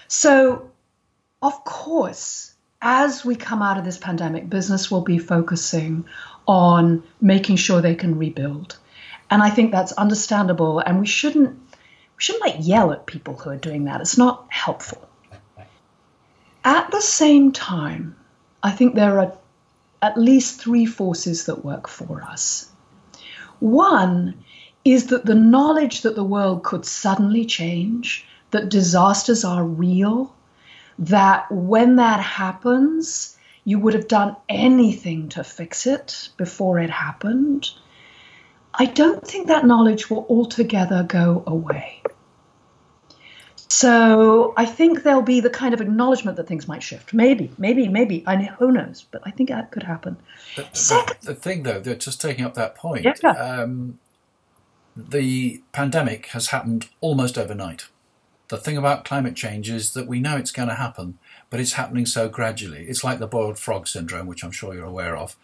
So, 0.07 0.71
of 1.45 1.63
course, 1.63 2.53
as 2.81 3.23
we 3.23 3.35
come 3.35 3.61
out 3.61 3.77
of 3.77 3.85
this 3.85 3.99
pandemic, 3.99 4.49
business 4.49 4.89
will 4.89 5.01
be 5.01 5.19
focusing 5.19 6.05
on 6.47 7.03
making 7.21 7.57
sure 7.57 7.81
they 7.81 7.93
can 7.93 8.17
rebuild. 8.17 8.79
And 9.29 9.43
I 9.43 9.51
think 9.51 9.71
that's 9.71 9.91
understandable. 9.91 10.79
And 10.79 10.99
we 10.99 11.05
shouldn't 11.05 11.51
we 11.51 12.17
shouldn't 12.17 12.45
like 12.45 12.67
yell 12.67 12.91
at 12.91 13.05
people 13.05 13.35
who 13.35 13.51
are 13.51 13.57
doing 13.57 13.83
that. 13.83 14.01
It's 14.01 14.17
not 14.17 14.47
helpful. 14.49 15.07
At 16.63 16.89
the 16.89 17.01
same 17.01 17.51
time, 17.51 18.15
I 18.63 18.71
think 18.71 18.95
there 18.95 19.19
are 19.19 19.37
at 20.01 20.17
least 20.17 20.59
three 20.59 20.87
forces 20.87 21.45
that 21.45 21.63
work 21.63 21.87
for 21.87 22.23
us. 22.23 22.71
One 23.59 24.43
is 24.83 25.07
that 25.07 25.27
the 25.27 25.35
knowledge 25.35 26.01
that 26.01 26.15
the 26.15 26.23
world 26.23 26.63
could 26.63 26.85
suddenly 26.85 27.45
change, 27.45 28.25
that 28.49 28.69
disasters 28.69 29.43
are 29.43 29.63
real, 29.63 30.35
that 30.99 31.51
when 31.51 31.97
that 31.97 32.19
happens, 32.19 33.37
you 33.63 33.79
would 33.79 33.93
have 33.93 34.07
done 34.07 34.35
anything 34.47 35.29
to 35.29 35.43
fix 35.43 35.87
it 35.87 36.29
before 36.37 36.79
it 36.79 36.89
happened. 36.89 37.69
I 38.73 38.85
don't 38.85 39.25
think 39.25 39.47
that 39.47 39.65
knowledge 39.65 40.09
will 40.09 40.25
altogether 40.29 41.03
go 41.03 41.43
away. 41.47 42.01
So 43.67 44.53
I 44.55 44.65
think 44.65 45.03
there'll 45.03 45.21
be 45.21 45.39
the 45.39 45.49
kind 45.49 45.73
of 45.73 45.81
acknowledgement 45.81 46.37
that 46.37 46.47
things 46.47 46.67
might 46.67 46.83
shift. 46.83 47.13
Maybe, 47.13 47.51
maybe, 47.57 47.87
maybe. 47.87 48.23
I 48.27 48.35
know, 48.35 48.53
who 48.59 48.71
knows? 48.71 49.05
But 49.09 49.21
I 49.25 49.31
think 49.31 49.49
that 49.49 49.71
could 49.71 49.83
happen. 49.83 50.17
The, 50.55 50.65
Second, 50.73 51.17
the, 51.21 51.33
the 51.33 51.35
thing, 51.35 51.63
though, 51.63 51.79
they're 51.79 51.95
just 51.95 52.21
taking 52.21 52.45
up 52.45 52.53
that 52.53 52.75
point. 52.75 53.05
Yeah. 53.05 53.31
Um, 53.31 53.99
the 54.95 55.61
pandemic 55.71 56.27
has 56.27 56.47
happened 56.47 56.87
almost 57.01 57.37
overnight. 57.37 57.87
The 58.47 58.57
thing 58.57 58.77
about 58.77 59.05
climate 59.05 59.35
change 59.35 59.69
is 59.69 59.93
that 59.93 60.07
we 60.07 60.19
know 60.19 60.37
it's 60.37 60.51
going 60.51 60.69
to 60.69 60.75
happen, 60.75 61.17
but 61.49 61.59
it's 61.59 61.73
happening 61.73 62.05
so 62.05 62.29
gradually. 62.29 62.85
It's 62.85 63.03
like 63.03 63.19
the 63.19 63.27
boiled 63.27 63.57
frog 63.57 63.87
syndrome, 63.87 64.27
which 64.27 64.43
I'm 64.43 64.51
sure 64.51 64.73
you're 64.73 64.85
aware 64.85 65.17
of. 65.17 65.35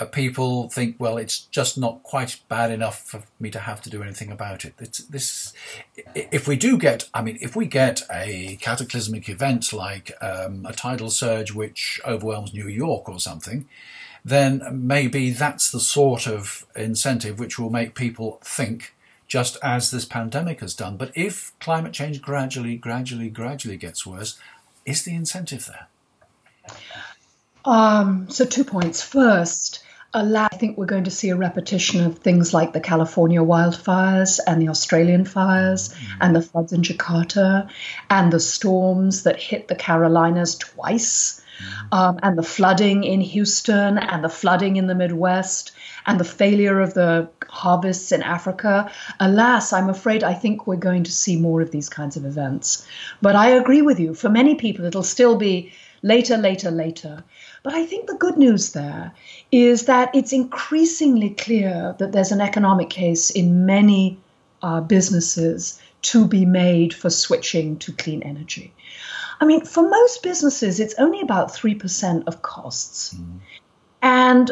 Uh, 0.00 0.06
people 0.06 0.68
think, 0.68 0.94
well, 0.98 1.18
it's 1.18 1.40
just 1.40 1.76
not 1.76 2.02
quite 2.04 2.40
bad 2.48 2.70
enough 2.70 3.00
for 3.00 3.24
me 3.40 3.50
to 3.50 3.58
have 3.58 3.82
to 3.82 3.90
do 3.90 4.02
anything 4.02 4.30
about 4.30 4.64
it. 4.64 4.74
It's, 4.78 4.98
this, 4.98 5.52
if 6.14 6.46
we 6.46 6.56
do 6.56 6.78
get, 6.78 7.08
I 7.12 7.20
mean, 7.20 7.36
if 7.40 7.56
we 7.56 7.66
get 7.66 8.02
a 8.10 8.56
cataclysmic 8.60 9.28
event 9.28 9.72
like 9.72 10.12
um, 10.22 10.64
a 10.66 10.72
tidal 10.72 11.10
surge 11.10 11.52
which 11.52 12.00
overwhelms 12.06 12.54
New 12.54 12.68
York 12.68 13.08
or 13.08 13.18
something, 13.18 13.68
then 14.24 14.62
maybe 14.72 15.30
that's 15.30 15.70
the 15.70 15.80
sort 15.80 16.26
of 16.26 16.66
incentive 16.76 17.38
which 17.40 17.58
will 17.58 17.70
make 17.70 17.94
people 17.94 18.38
think 18.42 18.94
just 19.28 19.58
as 19.62 19.90
this 19.90 20.04
pandemic 20.04 20.60
has 20.60 20.74
done. 20.74 20.96
But 20.96 21.12
if 21.14 21.52
climate 21.60 21.92
change 21.92 22.20
gradually, 22.20 22.76
gradually, 22.76 23.28
gradually 23.28 23.76
gets 23.76 24.06
worse, 24.06 24.38
is 24.84 25.04
the 25.04 25.14
incentive 25.14 25.66
there? 25.66 25.86
Um, 27.64 28.28
so, 28.30 28.44
two 28.44 28.64
points. 28.64 29.02
First, 29.02 29.84
I 30.14 30.48
think 30.54 30.78
we're 30.78 30.86
going 30.86 31.04
to 31.04 31.10
see 31.10 31.28
a 31.28 31.36
repetition 31.36 32.04
of 32.04 32.18
things 32.18 32.54
like 32.54 32.72
the 32.72 32.80
California 32.80 33.40
wildfires 33.40 34.40
and 34.46 34.60
the 34.60 34.68
Australian 34.68 35.26
fires 35.26 35.90
mm-hmm. 35.90 36.22
and 36.22 36.34
the 36.34 36.40
floods 36.40 36.72
in 36.72 36.82
Jakarta 36.82 37.68
and 38.08 38.32
the 38.32 38.40
storms 38.40 39.24
that 39.24 39.40
hit 39.40 39.68
the 39.68 39.74
Carolinas 39.74 40.56
twice. 40.56 41.37
Mm-hmm. 41.58 41.94
Um, 41.94 42.18
and 42.22 42.38
the 42.38 42.42
flooding 42.42 43.04
in 43.04 43.20
Houston 43.20 43.98
and 43.98 44.22
the 44.22 44.28
flooding 44.28 44.76
in 44.76 44.86
the 44.86 44.94
Midwest 44.94 45.72
and 46.06 46.18
the 46.18 46.24
failure 46.24 46.80
of 46.80 46.94
the 46.94 47.28
harvests 47.48 48.12
in 48.12 48.22
Africa. 48.22 48.90
Alas, 49.20 49.72
I'm 49.72 49.88
afraid 49.88 50.22
I 50.22 50.34
think 50.34 50.66
we're 50.66 50.76
going 50.76 51.04
to 51.04 51.12
see 51.12 51.36
more 51.36 51.60
of 51.60 51.70
these 51.70 51.88
kinds 51.88 52.16
of 52.16 52.24
events. 52.24 52.86
But 53.20 53.36
I 53.36 53.50
agree 53.50 53.82
with 53.82 53.98
you. 53.98 54.14
For 54.14 54.28
many 54.28 54.54
people, 54.54 54.84
it'll 54.84 55.02
still 55.02 55.36
be 55.36 55.72
later, 56.02 56.36
later, 56.36 56.70
later. 56.70 57.24
But 57.62 57.74
I 57.74 57.84
think 57.84 58.06
the 58.06 58.16
good 58.16 58.36
news 58.36 58.72
there 58.72 59.12
is 59.50 59.86
that 59.86 60.14
it's 60.14 60.32
increasingly 60.32 61.30
clear 61.30 61.94
that 61.98 62.12
there's 62.12 62.32
an 62.32 62.40
economic 62.40 62.90
case 62.90 63.30
in 63.30 63.66
many 63.66 64.18
uh, 64.62 64.80
businesses 64.80 65.80
to 66.00 66.26
be 66.26 66.46
made 66.46 66.94
for 66.94 67.10
switching 67.10 67.76
to 67.78 67.92
clean 67.92 68.22
energy. 68.22 68.72
I 69.40 69.44
mean, 69.44 69.64
for 69.64 69.88
most 69.88 70.22
businesses, 70.22 70.80
it's 70.80 70.94
only 70.98 71.20
about 71.20 71.52
3% 71.52 72.24
of 72.26 72.42
costs. 72.42 73.14
Mm. 73.14 73.38
And 74.02 74.50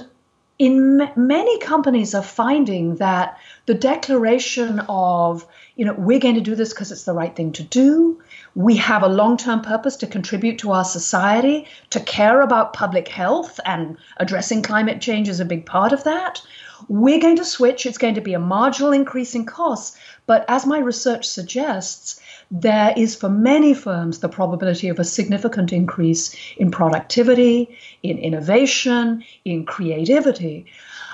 in 0.59 1.01
m- 1.01 1.11
many 1.17 1.59
companies 1.59 2.15
are 2.15 2.23
finding 2.23 2.97
that 2.97 3.39
the 3.67 3.75
declaration 3.75 4.81
of, 4.89 5.47
you 5.75 5.85
know, 5.85 5.95
we're 5.95 6.21
going 6.21 6.37
to 6.37 6.41
do 6.41 6.55
this 6.55 6.73
because 6.73 6.93
it's 6.93 7.05
the 7.05 7.13
right 7.13 7.35
thing 7.35 7.53
to 7.53 7.63
do, 7.63 8.23
we 8.55 8.77
have 8.77 9.03
a 9.03 9.09
long 9.09 9.37
term 9.37 9.61
purpose 9.61 9.97
to 9.97 10.07
contribute 10.07 10.59
to 10.61 10.73
our 10.73 10.85
society, 10.85 11.67
to 11.91 12.01
care 12.01 12.41
about 12.41 12.73
public 12.73 13.09
health, 13.09 13.61
and 13.67 13.99
addressing 14.17 14.63
climate 14.63 15.01
change 15.01 15.29
is 15.29 15.41
a 15.41 15.45
big 15.45 15.67
part 15.67 15.93
of 15.93 16.05
that. 16.05 16.41
We're 16.89 17.21
going 17.21 17.37
to 17.37 17.45
switch. 17.45 17.85
It's 17.85 17.99
going 17.99 18.15
to 18.15 18.21
be 18.21 18.35
a 18.35 18.39
marginal 18.39 18.93
increase 18.93 19.35
in 19.35 19.45
costs. 19.45 19.99
But 20.27 20.45
as 20.49 20.67
my 20.67 20.79
research 20.79 21.29
suggests, 21.29 22.21
there 22.51 22.95
is 22.97 23.17
for 23.17 23.29
many 23.29 23.75
firms 23.75 24.21
the 24.21 24.29
probability 24.29 24.89
of 24.89 24.99
a 24.99 25.05
significant 25.05 25.73
increase 25.73 26.35
in 26.57 26.71
productivity, 26.71 27.77
in 28.03 28.19
innovation, 28.19 29.25
in 29.45 29.65
creativity. 29.65 30.67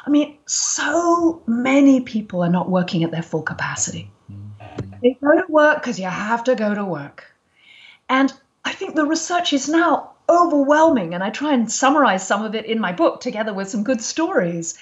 I 0.06 0.10
mean, 0.10 0.36
so 0.46 1.42
many 1.46 2.00
people 2.00 2.42
are 2.42 2.50
not 2.50 2.68
working 2.68 3.04
at 3.04 3.10
their 3.10 3.22
full 3.22 3.42
capacity. 3.42 4.10
Mm-hmm. 4.30 4.90
They 5.02 5.18
go 5.22 5.40
to 5.40 5.46
work 5.48 5.80
because 5.80 5.98
you 5.98 6.06
have 6.06 6.44
to 6.44 6.54
go 6.54 6.74
to 6.74 6.84
work. 6.84 7.24
And 8.08 8.32
I 8.64 8.72
think 8.72 8.94
the 8.94 9.06
research 9.06 9.52
is 9.52 9.68
now 9.68 10.10
overwhelming, 10.28 11.14
and 11.14 11.22
I 11.22 11.30
try 11.30 11.52
and 11.52 11.70
summarize 11.70 12.26
some 12.26 12.44
of 12.44 12.54
it 12.54 12.66
in 12.66 12.78
my 12.78 12.92
book 12.92 13.20
together 13.20 13.54
with 13.54 13.68
some 13.68 13.84
good 13.84 14.00
stories 14.00 14.78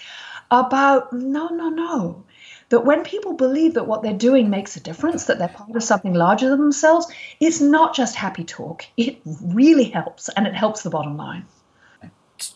about 0.50 1.12
no, 1.12 1.48
no, 1.48 1.68
no. 1.68 2.24
That 2.70 2.84
when 2.84 3.02
people 3.02 3.34
believe 3.34 3.74
that 3.74 3.86
what 3.86 4.02
they're 4.02 4.12
doing 4.12 4.48
makes 4.48 4.76
a 4.76 4.80
difference, 4.80 5.26
that 5.26 5.38
they're 5.38 5.48
part 5.48 5.74
of 5.76 5.82
something 5.82 6.14
larger 6.14 6.48
than 6.48 6.60
themselves, 6.60 7.06
it's 7.40 7.60
not 7.60 7.94
just 7.94 8.16
happy 8.16 8.44
talk. 8.44 8.84
It 8.96 9.20
really 9.24 9.84
helps, 9.84 10.28
and 10.30 10.46
it 10.46 10.54
helps 10.54 10.82
the 10.82 10.90
bottom 10.90 11.16
line. 11.16 11.46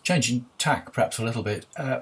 Changing 0.02 0.46
tack 0.56 0.92
perhaps 0.92 1.18
a 1.18 1.24
little 1.24 1.42
bit, 1.42 1.66
uh, 1.76 2.00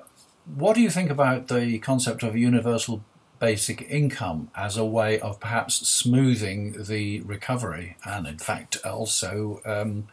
what 0.55 0.75
do 0.75 0.81
you 0.81 0.91
think 0.91 1.11
about 1.11 1.49
the 1.49 1.79
concept 1.79 2.23
of 2.23 2.37
universal 2.37 3.05
basic 3.39 3.83
income 3.83 4.51
as 4.55 4.77
a 4.77 4.85
way 4.85 5.19
of 5.19 5.41
perhaps 5.41 5.89
smoothing 5.89 6.85
the 6.85 7.21
recovery 7.23 7.97
and, 8.05 8.27
in 8.27 8.39
fact, 8.39 8.77
also 8.85 9.61
um, 9.65 10.07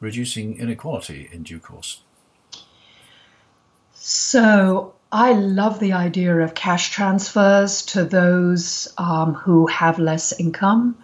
reducing 0.00 0.56
inequality 0.56 1.28
in 1.32 1.42
due 1.42 1.58
course? 1.58 2.02
So, 3.92 4.94
I 5.14 5.34
love 5.34 5.78
the 5.78 5.92
idea 5.92 6.34
of 6.38 6.54
cash 6.54 6.90
transfers 6.90 7.82
to 7.86 8.04
those 8.04 8.88
um, 8.96 9.34
who 9.34 9.66
have 9.66 9.98
less 9.98 10.32
income. 10.32 10.96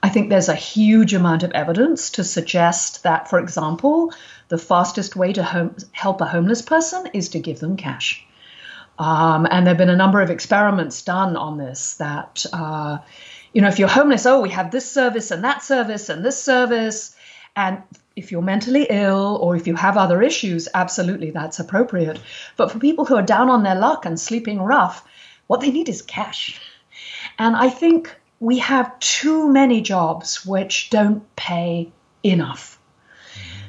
I 0.00 0.10
think 0.10 0.30
there's 0.30 0.48
a 0.48 0.54
huge 0.54 1.12
amount 1.12 1.42
of 1.42 1.50
evidence 1.50 2.10
to 2.10 2.22
suggest 2.22 3.02
that, 3.02 3.28
for 3.28 3.40
example, 3.40 4.12
the 4.46 4.58
fastest 4.58 5.16
way 5.16 5.32
to 5.32 5.42
home, 5.42 5.74
help 5.90 6.20
a 6.20 6.26
homeless 6.26 6.62
person 6.62 7.08
is 7.14 7.30
to 7.30 7.40
give 7.40 7.58
them 7.58 7.76
cash. 7.76 8.24
Um, 8.96 9.48
and 9.50 9.66
there 9.66 9.72
have 9.72 9.78
been 9.78 9.90
a 9.90 9.96
number 9.96 10.20
of 10.20 10.30
experiments 10.30 11.02
done 11.02 11.36
on 11.36 11.58
this 11.58 11.96
that, 11.96 12.46
uh, 12.52 12.98
you 13.52 13.60
know, 13.60 13.68
if 13.68 13.80
you're 13.80 13.88
homeless, 13.88 14.24
oh, 14.24 14.40
we 14.40 14.50
have 14.50 14.70
this 14.70 14.88
service 14.88 15.32
and 15.32 15.42
that 15.42 15.64
service 15.64 16.08
and 16.08 16.24
this 16.24 16.40
service. 16.40 17.16
And 17.56 17.82
if 18.18 18.32
you're 18.32 18.42
mentally 18.42 18.86
ill 18.90 19.38
or 19.40 19.54
if 19.54 19.66
you 19.68 19.76
have 19.76 19.96
other 19.96 20.20
issues, 20.20 20.68
absolutely 20.74 21.30
that's 21.30 21.60
appropriate. 21.60 22.20
But 22.56 22.72
for 22.72 22.78
people 22.78 23.04
who 23.04 23.14
are 23.14 23.22
down 23.22 23.48
on 23.48 23.62
their 23.62 23.76
luck 23.76 24.04
and 24.06 24.18
sleeping 24.18 24.60
rough, 24.60 25.06
what 25.46 25.60
they 25.60 25.70
need 25.70 25.88
is 25.88 26.02
cash. 26.02 26.60
And 27.38 27.54
I 27.54 27.70
think 27.70 28.14
we 28.40 28.58
have 28.58 28.98
too 28.98 29.48
many 29.48 29.80
jobs 29.80 30.44
which 30.44 30.90
don't 30.90 31.24
pay 31.36 31.92
enough. 32.24 32.78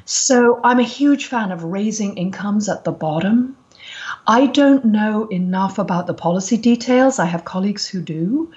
So 0.04 0.60
I'm 0.64 0.80
a 0.80 0.94
huge 0.98 1.26
fan 1.26 1.52
of 1.52 1.62
raising 1.62 2.16
incomes 2.16 2.68
at 2.68 2.82
the 2.82 2.92
bottom. 2.92 3.56
I 4.26 4.46
don't 4.46 4.84
know 4.86 5.28
enough 5.28 5.78
about 5.78 6.06
the 6.06 6.14
policy 6.14 6.56
details. 6.56 7.18
I 7.20 7.26
have 7.26 7.44
colleagues 7.44 7.86
who 7.86 8.00
do 8.00 8.52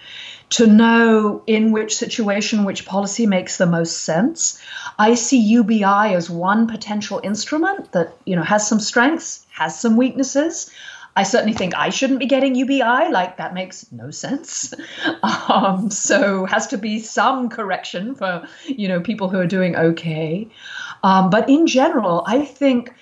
to 0.53 0.67
know 0.67 1.41
in 1.47 1.71
which 1.71 1.95
situation 1.95 2.63
which 2.63 2.85
policy 2.85 3.25
makes 3.25 3.57
the 3.57 3.65
most 3.65 4.01
sense. 4.01 4.61
I 4.99 5.15
see 5.15 5.39
UBI 5.39 6.13
as 6.13 6.29
one 6.29 6.67
potential 6.67 7.19
instrument 7.23 7.91
that 7.93 8.15
you 8.25 8.35
know 8.35 8.43
has 8.43 8.67
some 8.67 8.79
strengths, 8.79 9.47
has 9.49 9.79
some 9.79 9.97
weaknesses. 9.97 10.69
I 11.15 11.23
certainly 11.23 11.53
think 11.53 11.75
I 11.75 11.89
shouldn't 11.89 12.19
be 12.19 12.27
getting 12.27 12.53
UBI. 12.53 13.09
Like 13.09 13.37
that 13.37 13.55
makes 13.55 13.91
no 13.91 14.11
sense. 14.11 14.73
Um, 15.49 15.89
so 15.89 16.45
has 16.45 16.67
to 16.67 16.77
be 16.77 16.99
some 16.99 17.49
correction 17.49 18.15
for 18.15 18.47
you 18.65 18.87
know 18.87 19.01
people 19.01 19.29
who 19.29 19.39
are 19.39 19.47
doing 19.47 19.75
okay. 19.75 20.47
Um, 21.03 21.29
but 21.29 21.49
in 21.49 21.67
general, 21.67 22.23
I 22.27 22.45
think 22.45 22.93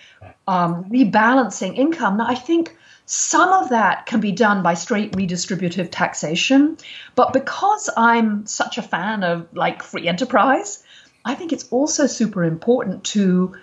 um, 0.47 0.85
rebalancing 0.85 1.77
income. 1.77 2.17
Now, 2.17 2.27
I 2.27 2.35
think 2.35 2.75
some 3.13 3.51
of 3.51 3.71
that 3.71 4.05
can 4.05 4.21
be 4.21 4.31
done 4.31 4.63
by 4.63 4.73
straight 4.73 5.11
redistributive 5.11 5.89
taxation, 5.91 6.77
but 7.13 7.33
because 7.33 7.89
I'm 7.97 8.45
such 8.45 8.77
a 8.77 8.81
fan 8.81 9.25
of 9.25 9.49
like 9.51 9.83
free 9.83 10.07
enterprise, 10.07 10.81
I 11.25 11.35
think 11.35 11.51
it's 11.51 11.67
also 11.71 12.07
super 12.07 12.45
important 12.45 13.03
to 13.15 13.57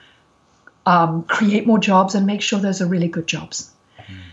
um, 0.84 1.22
create 1.22 1.66
more 1.66 1.78
jobs 1.78 2.14
and 2.14 2.26
make 2.26 2.42
sure 2.42 2.58
those 2.58 2.82
are 2.82 2.86
really 2.86 3.08
good 3.08 3.26
jobs. 3.26 3.72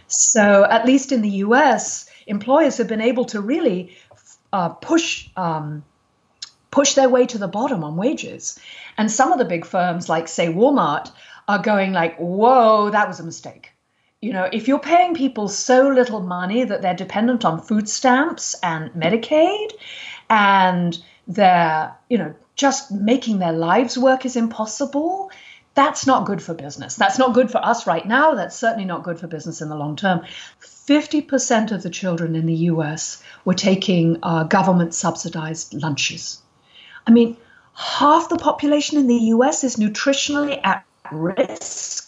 So, 0.08 0.66
at 0.66 0.86
least 0.86 1.14
in 1.14 1.22
the 1.22 1.30
US, 1.46 2.10
employers 2.28 2.76
have 2.80 2.90
been 2.90 3.00
able 3.00 3.24
to 3.26 3.40
really 3.40 3.96
uh, 4.52 4.68
push 4.68 5.30
um, 5.38 5.86
push 6.72 6.96
their 6.96 7.08
way 7.08 7.26
to 7.28 7.38
the 7.38 7.48
bottom 7.48 7.86
on 7.86 7.96
wages. 7.96 8.60
And 8.98 9.10
some 9.10 9.32
of 9.32 9.40
the 9.40 9.46
big 9.46 9.66
firms, 9.66 10.10
like 10.10 10.28
say 10.28 10.48
Walmart, 10.48 11.10
are 11.48 11.60
going 11.60 11.94
like, 11.94 12.18
"Whoa, 12.18 12.90
that 12.90 13.08
was 13.08 13.22
a 13.22 13.24
mistake." 13.24 13.72
You 14.26 14.34
know, 14.34 14.50
if 14.52 14.68
you're 14.68 14.80
paying 14.80 15.14
people 15.14 15.48
so 15.48 15.88
little 15.90 16.20
money 16.20 16.64
that 16.64 16.82
they're 16.82 16.96
dependent 16.96 17.46
on 17.46 17.62
food 17.62 17.88
stamps 17.88 18.56
and 18.64 18.92
Medicaid, 18.94 19.70
and 20.30 20.98
they're 21.28 21.96
you 22.10 22.18
know 22.18 22.34
just 22.56 22.92
making 22.92 23.38
their 23.38 23.54
lives 23.54 23.98
work 23.98 24.26
is 24.26 24.36
impossible 24.36 25.30
that's 25.76 26.08
not 26.08 26.26
good 26.26 26.42
for 26.42 26.54
business. 26.54 26.96
That's 26.96 27.20
not 27.20 27.34
good 27.34 27.52
for 27.52 27.64
us 27.64 27.86
right 27.86 28.06
now. 28.08 28.34
That's 28.34 28.56
certainly 28.56 28.86
not 28.86 29.04
good 29.04 29.20
for 29.20 29.28
business 29.28 29.62
in 29.62 29.68
the 29.68 29.76
long 29.76 29.98
term. 29.98 30.22
50% 30.62 31.72
of 31.74 31.84
the 31.84 31.90
children 31.90 32.36
in 32.36 32.46
the 32.46 32.70
US 32.72 33.22
were 33.44 33.54
taking 33.54 34.18
uh, 34.24 34.44
government 34.46 34.96
subsidized 34.96 35.74
lunches. 35.74 36.42
I 37.06 37.12
mean, 37.12 37.36
half 37.74 38.30
the 38.30 38.38
population 38.38 38.98
in 38.98 39.08
the 39.08 39.22
US 39.36 39.66
is 39.66 39.76
nutritionally 39.76 40.62
at 40.64 40.86
risk. 41.12 42.05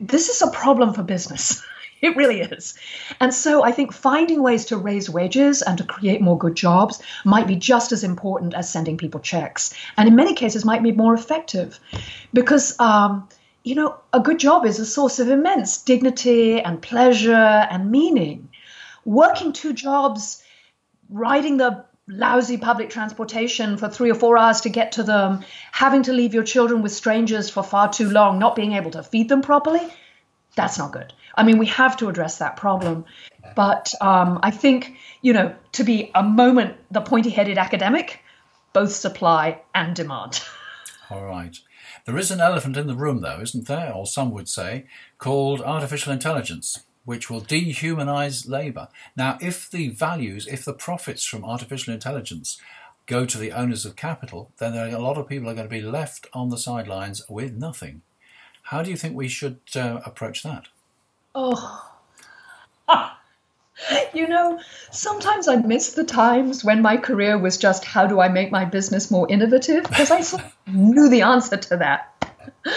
This 0.00 0.28
is 0.28 0.42
a 0.42 0.50
problem 0.50 0.92
for 0.92 1.02
business. 1.02 1.62
It 2.02 2.14
really 2.14 2.42
is. 2.42 2.74
And 3.20 3.32
so 3.32 3.64
I 3.64 3.72
think 3.72 3.90
finding 3.90 4.42
ways 4.42 4.66
to 4.66 4.76
raise 4.76 5.08
wages 5.08 5.62
and 5.62 5.78
to 5.78 5.84
create 5.84 6.20
more 6.20 6.36
good 6.36 6.54
jobs 6.54 7.02
might 7.24 7.46
be 7.46 7.56
just 7.56 7.90
as 7.90 8.04
important 8.04 8.52
as 8.52 8.70
sending 8.70 8.98
people 8.98 9.18
checks. 9.18 9.72
And 9.96 10.06
in 10.06 10.14
many 10.14 10.34
cases, 10.34 10.62
might 10.62 10.82
be 10.82 10.92
more 10.92 11.14
effective 11.14 11.80
because. 12.34 12.78
Um, 12.78 13.28
you 13.64 13.74
know, 13.74 13.96
a 14.12 14.20
good 14.20 14.38
job 14.38 14.64
is 14.64 14.78
a 14.78 14.86
source 14.86 15.18
of 15.18 15.28
immense 15.28 15.82
dignity 15.82 16.60
and 16.60 16.80
pleasure 16.80 17.34
and 17.34 17.90
meaning. 17.90 18.48
Working 19.04 19.52
two 19.52 19.72
jobs, 19.72 20.40
riding 21.10 21.56
the 21.56 21.84
lousy 22.08 22.56
public 22.56 22.90
transportation 22.90 23.76
for 23.76 23.88
three 23.88 24.10
or 24.10 24.14
four 24.14 24.38
hours 24.38 24.62
to 24.62 24.68
get 24.68 24.92
to 24.92 25.02
them, 25.02 25.44
having 25.72 26.04
to 26.04 26.12
leave 26.12 26.34
your 26.34 26.44
children 26.44 26.82
with 26.82 26.92
strangers 26.92 27.50
for 27.50 27.62
far 27.62 27.92
too 27.92 28.10
long, 28.10 28.38
not 28.38 28.54
being 28.54 28.72
able 28.72 28.90
to 28.92 29.02
feed 29.02 29.28
them 29.28 29.42
properly, 29.42 29.86
that's 30.54 30.78
not 30.78 30.92
good. 30.92 31.12
I 31.34 31.42
mean, 31.44 31.58
we 31.58 31.66
have 31.66 31.96
to 31.98 32.08
address 32.08 32.38
that 32.38 32.56
problem. 32.56 33.04
But 33.54 33.92
um, 34.00 34.40
I 34.42 34.50
think, 34.50 34.96
you 35.22 35.32
know, 35.32 35.54
to 35.72 35.84
be 35.84 36.10
a 36.14 36.22
moment 36.22 36.76
the 36.90 37.00
pointy 37.00 37.30
headed 37.30 37.58
academic, 37.58 38.20
both 38.72 38.92
supply 38.92 39.62
and 39.74 39.94
demand. 39.94 40.42
All 41.10 41.24
right. 41.24 41.56
There 42.04 42.16
is 42.16 42.30
an 42.30 42.40
elephant 42.40 42.76
in 42.76 42.86
the 42.86 42.94
room, 42.94 43.20
though, 43.20 43.40
isn't 43.40 43.66
there? 43.66 43.92
Or 43.92 44.06
some 44.06 44.30
would 44.32 44.48
say, 44.48 44.86
called 45.18 45.60
artificial 45.60 46.12
intelligence, 46.12 46.80
which 47.06 47.30
will 47.30 47.40
dehumanize 47.40 48.46
labour. 48.46 48.88
Now, 49.16 49.38
if 49.40 49.70
the 49.70 49.88
values, 49.88 50.46
if 50.46 50.64
the 50.64 50.74
profits 50.74 51.24
from 51.24 51.44
artificial 51.44 51.94
intelligence 51.94 52.60
go 53.06 53.24
to 53.24 53.38
the 53.38 53.52
owners 53.52 53.86
of 53.86 53.96
capital, 53.96 54.50
then 54.58 54.74
a 54.74 54.98
lot 54.98 55.16
of 55.16 55.28
people 55.28 55.48
are 55.48 55.54
going 55.54 55.68
to 55.68 55.74
be 55.74 55.80
left 55.80 56.26
on 56.34 56.50
the 56.50 56.58
sidelines 56.58 57.22
with 57.28 57.54
nothing. 57.54 58.02
How 58.64 58.82
do 58.82 58.90
you 58.90 58.96
think 58.96 59.14
we 59.14 59.28
should 59.28 59.60
uh, 59.76 60.00
approach 60.04 60.42
that? 60.42 60.66
Oh. 61.34 61.88
Ah. 62.88 63.20
You 64.14 64.26
know, 64.26 64.58
sometimes 64.90 65.48
I 65.48 65.56
miss 65.56 65.92
the 65.92 66.04
times 66.04 66.64
when 66.64 66.80
my 66.80 66.96
career 66.96 67.36
was 67.36 67.58
just 67.58 67.84
how 67.84 68.06
do 68.06 68.20
I 68.20 68.28
make 68.28 68.50
my 68.50 68.64
business 68.64 69.10
more 69.10 69.30
innovative? 69.30 69.84
Because 69.84 70.10
I 70.10 70.22
sort 70.22 70.44
of 70.44 70.52
knew 70.66 71.10
the 71.10 71.20
answer 71.20 71.58
to 71.58 71.76
that. 71.76 72.12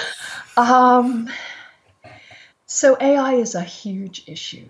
Um, 0.58 1.30
so, 2.72 2.96
AI 3.02 3.34
is 3.34 3.56
a 3.56 3.64
huge 3.64 4.26
issue. 4.28 4.70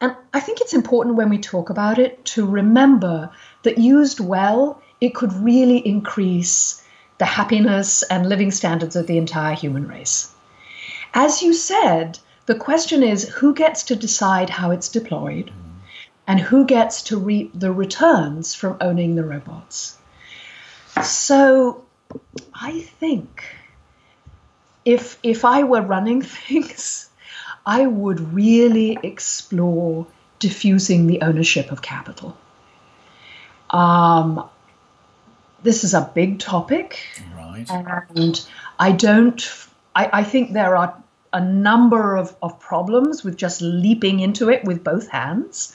And 0.00 0.16
I 0.34 0.40
think 0.40 0.60
it's 0.60 0.74
important 0.74 1.14
when 1.14 1.28
we 1.28 1.38
talk 1.38 1.70
about 1.70 2.00
it 2.00 2.24
to 2.34 2.44
remember 2.44 3.30
that 3.62 3.78
used 3.78 4.18
well, 4.18 4.82
it 5.00 5.14
could 5.14 5.32
really 5.32 5.78
increase 5.78 6.82
the 7.18 7.24
happiness 7.24 8.02
and 8.02 8.28
living 8.28 8.50
standards 8.50 8.96
of 8.96 9.06
the 9.06 9.16
entire 9.16 9.54
human 9.54 9.86
race. 9.86 10.34
As 11.14 11.40
you 11.40 11.54
said, 11.54 12.18
the 12.46 12.56
question 12.56 13.04
is 13.04 13.28
who 13.28 13.54
gets 13.54 13.84
to 13.84 13.94
decide 13.94 14.50
how 14.50 14.72
it's 14.72 14.88
deployed 14.88 15.52
and 16.26 16.40
who 16.40 16.66
gets 16.66 17.02
to 17.04 17.16
reap 17.16 17.52
the 17.54 17.70
returns 17.70 18.56
from 18.56 18.76
owning 18.80 19.14
the 19.14 19.24
robots. 19.24 19.96
So 21.04 21.84
I 22.52 22.80
think 22.80 23.44
if 24.88 25.18
if 25.22 25.44
I 25.44 25.64
were 25.64 25.82
running 25.82 26.22
things, 26.38 27.10
I 27.66 27.86
would 27.86 28.32
really 28.32 28.98
explore 29.02 30.06
diffusing 30.38 31.06
the 31.06 31.20
ownership 31.22 31.70
of 31.70 31.82
capital. 31.82 32.36
Um, 33.70 34.48
this 35.62 35.84
is 35.84 35.92
a 35.92 36.10
big 36.14 36.38
topic, 36.38 36.98
right? 37.36 37.66
And 38.16 38.46
I 38.78 38.92
don't. 38.92 39.40
I, 39.94 40.20
I 40.20 40.24
think 40.24 40.52
there 40.52 40.74
are 40.76 40.94
a 41.32 41.40
number 41.44 42.16
of, 42.16 42.34
of 42.42 42.58
problems 42.58 43.22
with 43.22 43.36
just 43.36 43.60
leaping 43.60 44.20
into 44.20 44.48
it 44.48 44.64
with 44.64 44.82
both 44.82 45.08
hands. 45.08 45.74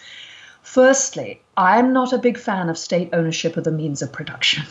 Firstly, 0.64 1.42
I'm 1.56 1.94
not 1.94 2.14
a 2.14 2.18
big 2.18 2.40
fan 2.40 2.70
of 2.70 2.78
state 2.78 3.10
ownership 3.14 3.58
of 3.58 3.64
the 3.64 3.72
means 3.72 4.02
of 4.02 4.12
production. 4.12 4.66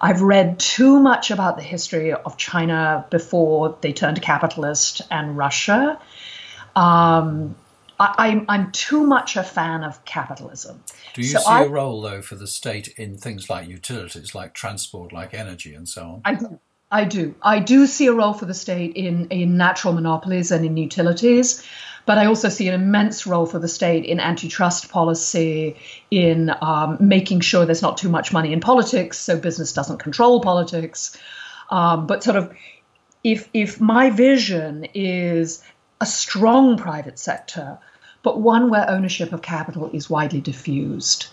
I've 0.00 0.22
read 0.22 0.58
too 0.58 1.00
much 1.00 1.30
about 1.30 1.56
the 1.56 1.62
history 1.62 2.12
of 2.12 2.36
China 2.36 3.06
before 3.10 3.78
they 3.80 3.92
turned 3.92 4.20
capitalist 4.22 5.02
and 5.10 5.36
Russia. 5.36 6.00
Um, 6.76 7.54
I, 7.98 8.28
am 8.28 8.40
I'm, 8.40 8.46
I'm 8.48 8.72
too 8.72 9.04
much 9.06 9.36
a 9.36 9.44
fan 9.44 9.84
of 9.84 10.04
capitalism. 10.04 10.82
Do 11.14 11.22
you 11.22 11.28
so 11.28 11.38
see 11.38 11.48
I, 11.48 11.64
a 11.64 11.68
role, 11.68 12.00
though, 12.00 12.22
for 12.22 12.34
the 12.34 12.46
state 12.46 12.88
in 12.96 13.18
things 13.18 13.48
like 13.48 13.68
utilities, 13.68 14.34
like 14.34 14.54
transport, 14.54 15.12
like 15.12 15.32
energy, 15.32 15.74
and 15.74 15.88
so 15.88 16.02
on? 16.02 16.22
I 16.24 16.34
do. 16.34 16.58
I 16.94 17.02
do. 17.02 17.34
I 17.42 17.58
do 17.58 17.88
see 17.88 18.06
a 18.06 18.12
role 18.12 18.34
for 18.34 18.44
the 18.44 18.54
state 18.54 18.92
in, 18.94 19.26
in 19.30 19.56
natural 19.56 19.94
monopolies 19.94 20.52
and 20.52 20.64
in 20.64 20.76
utilities, 20.76 21.66
but 22.06 22.18
I 22.18 22.26
also 22.26 22.48
see 22.48 22.68
an 22.68 22.74
immense 22.74 23.26
role 23.26 23.46
for 23.46 23.58
the 23.58 23.66
state 23.66 24.04
in 24.04 24.20
antitrust 24.20 24.90
policy, 24.90 25.74
in 26.12 26.52
um, 26.62 26.98
making 27.00 27.40
sure 27.40 27.66
there's 27.66 27.82
not 27.82 27.98
too 27.98 28.08
much 28.08 28.32
money 28.32 28.52
in 28.52 28.60
politics, 28.60 29.18
so 29.18 29.36
business 29.36 29.72
doesn't 29.72 29.98
control 29.98 30.40
politics. 30.40 31.18
Um, 31.68 32.06
but 32.06 32.22
sort 32.22 32.36
of, 32.36 32.54
if 33.24 33.48
if 33.52 33.80
my 33.80 34.10
vision 34.10 34.86
is 34.94 35.64
a 36.00 36.06
strong 36.06 36.76
private 36.76 37.18
sector, 37.18 37.76
but 38.22 38.40
one 38.40 38.70
where 38.70 38.88
ownership 38.88 39.32
of 39.32 39.42
capital 39.42 39.90
is 39.92 40.08
widely 40.08 40.40
diffused. 40.40 41.26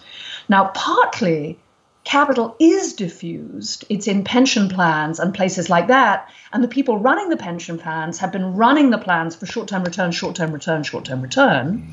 Now, 0.50 0.72
partly 0.74 1.60
capital 2.04 2.56
is 2.60 2.94
diffused. 2.94 3.86
It's 3.90 4.08
in 4.08 4.24
pension 4.24 4.70
plans 4.70 5.20
and 5.20 5.34
places 5.34 5.70
like 5.70 5.88
that. 5.88 6.30
And 6.52 6.64
the 6.64 6.68
people 6.68 6.98
running 6.98 7.30
the 7.30 7.38
pension 7.38 7.78
plans 7.78 8.18
have 8.20 8.32
been 8.32 8.56
running 8.56 8.90
the 8.90 8.98
plans 8.98 9.36
for 9.36 9.46
short 9.46 9.68
term 9.68 9.84
return, 9.84 10.12
short 10.12 10.36
term 10.36 10.52
return, 10.52 10.84
short 10.84 11.06
term 11.06 11.22
return, 11.22 11.88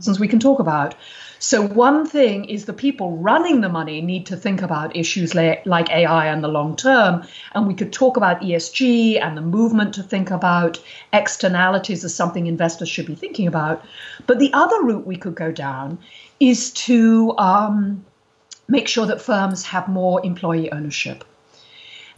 since 0.00 0.18
we 0.18 0.28
can 0.28 0.40
talk 0.40 0.60
about. 0.60 0.94
So, 1.38 1.60
one 1.60 2.06
thing 2.06 2.46
is 2.46 2.64
the 2.64 2.72
people 2.72 3.18
running 3.18 3.60
the 3.60 3.68
money 3.68 4.00
need 4.00 4.24
to 4.26 4.36
think 4.36 4.62
about 4.62 4.96
issues 4.96 5.34
like 5.34 5.90
AI 5.90 6.26
and 6.26 6.42
the 6.42 6.48
long 6.48 6.74
term. 6.74 7.22
And 7.54 7.66
we 7.66 7.74
could 7.74 7.92
talk 7.92 8.16
about 8.16 8.40
ESG 8.40 9.20
and 9.20 9.36
the 9.36 9.42
movement 9.42 9.94
to 9.94 10.02
think 10.02 10.30
about 10.30 10.80
externalities 11.12 12.02
as 12.02 12.14
something 12.14 12.46
investors 12.46 12.88
should 12.88 13.04
be 13.04 13.14
thinking 13.14 13.46
about. 13.46 13.84
But 14.26 14.38
the 14.38 14.54
other 14.54 14.82
route 14.82 15.06
we 15.06 15.16
could 15.16 15.34
go 15.34 15.52
down 15.52 15.98
is 16.40 16.70
to 16.72 17.36
um, 17.36 18.06
make 18.68 18.88
sure 18.88 19.06
that 19.06 19.20
firms 19.20 19.64
have 19.64 19.88
more 19.88 20.24
employee 20.24 20.72
ownership. 20.72 21.24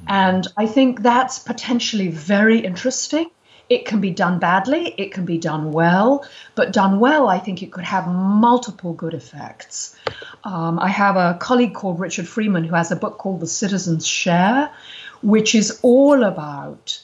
And 0.07 0.47
I 0.57 0.67
think 0.67 1.03
that's 1.03 1.39
potentially 1.39 2.09
very 2.09 2.59
interesting. 2.61 3.31
It 3.69 3.85
can 3.85 4.01
be 4.01 4.11
done 4.11 4.39
badly, 4.39 4.95
it 4.97 5.13
can 5.13 5.25
be 5.25 5.39
done 5.39 5.73
well, 5.73 6.25
but 6.55 6.73
done 6.73 7.01
well, 7.01 7.29
I 7.29 7.41
think 7.41 7.63
it 7.63 7.73
could 7.73 7.85
have 7.85 8.07
multiple 8.07 8.93
good 8.93 9.13
effects. 9.13 9.97
Um, 10.45 10.79
I 10.79 10.89
have 10.89 11.17
a 11.17 11.37
colleague 11.41 11.75
called 11.75 11.99
Richard 11.99 12.29
Freeman 12.29 12.63
who 12.63 12.77
has 12.77 12.93
a 12.93 12.97
book 12.97 13.19
called 13.19 13.41
The 13.41 13.49
Citizen's 13.49 14.07
Share, 14.07 14.71
which 15.21 15.57
is 15.57 15.81
all 15.83 16.23
about 16.23 17.01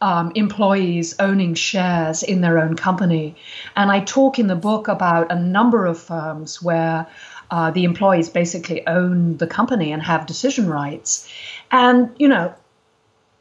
um, 0.00 0.32
employees 0.34 1.14
owning 1.18 1.54
shares 1.54 2.22
in 2.22 2.40
their 2.40 2.58
own 2.58 2.74
company. 2.74 3.36
And 3.76 3.92
I 3.92 4.00
talk 4.00 4.38
in 4.38 4.46
the 4.46 4.56
book 4.56 4.88
about 4.88 5.30
a 5.30 5.38
number 5.38 5.86
of 5.86 5.98
firms 5.98 6.60
where 6.62 7.06
uh, 7.50 7.70
the 7.70 7.84
employees 7.84 8.28
basically 8.28 8.86
own 8.86 9.36
the 9.36 9.46
company 9.46 9.92
and 9.92 10.02
have 10.02 10.26
decision 10.26 10.68
rights. 10.68 11.28
And, 11.70 12.10
you 12.18 12.28
know, 12.28 12.54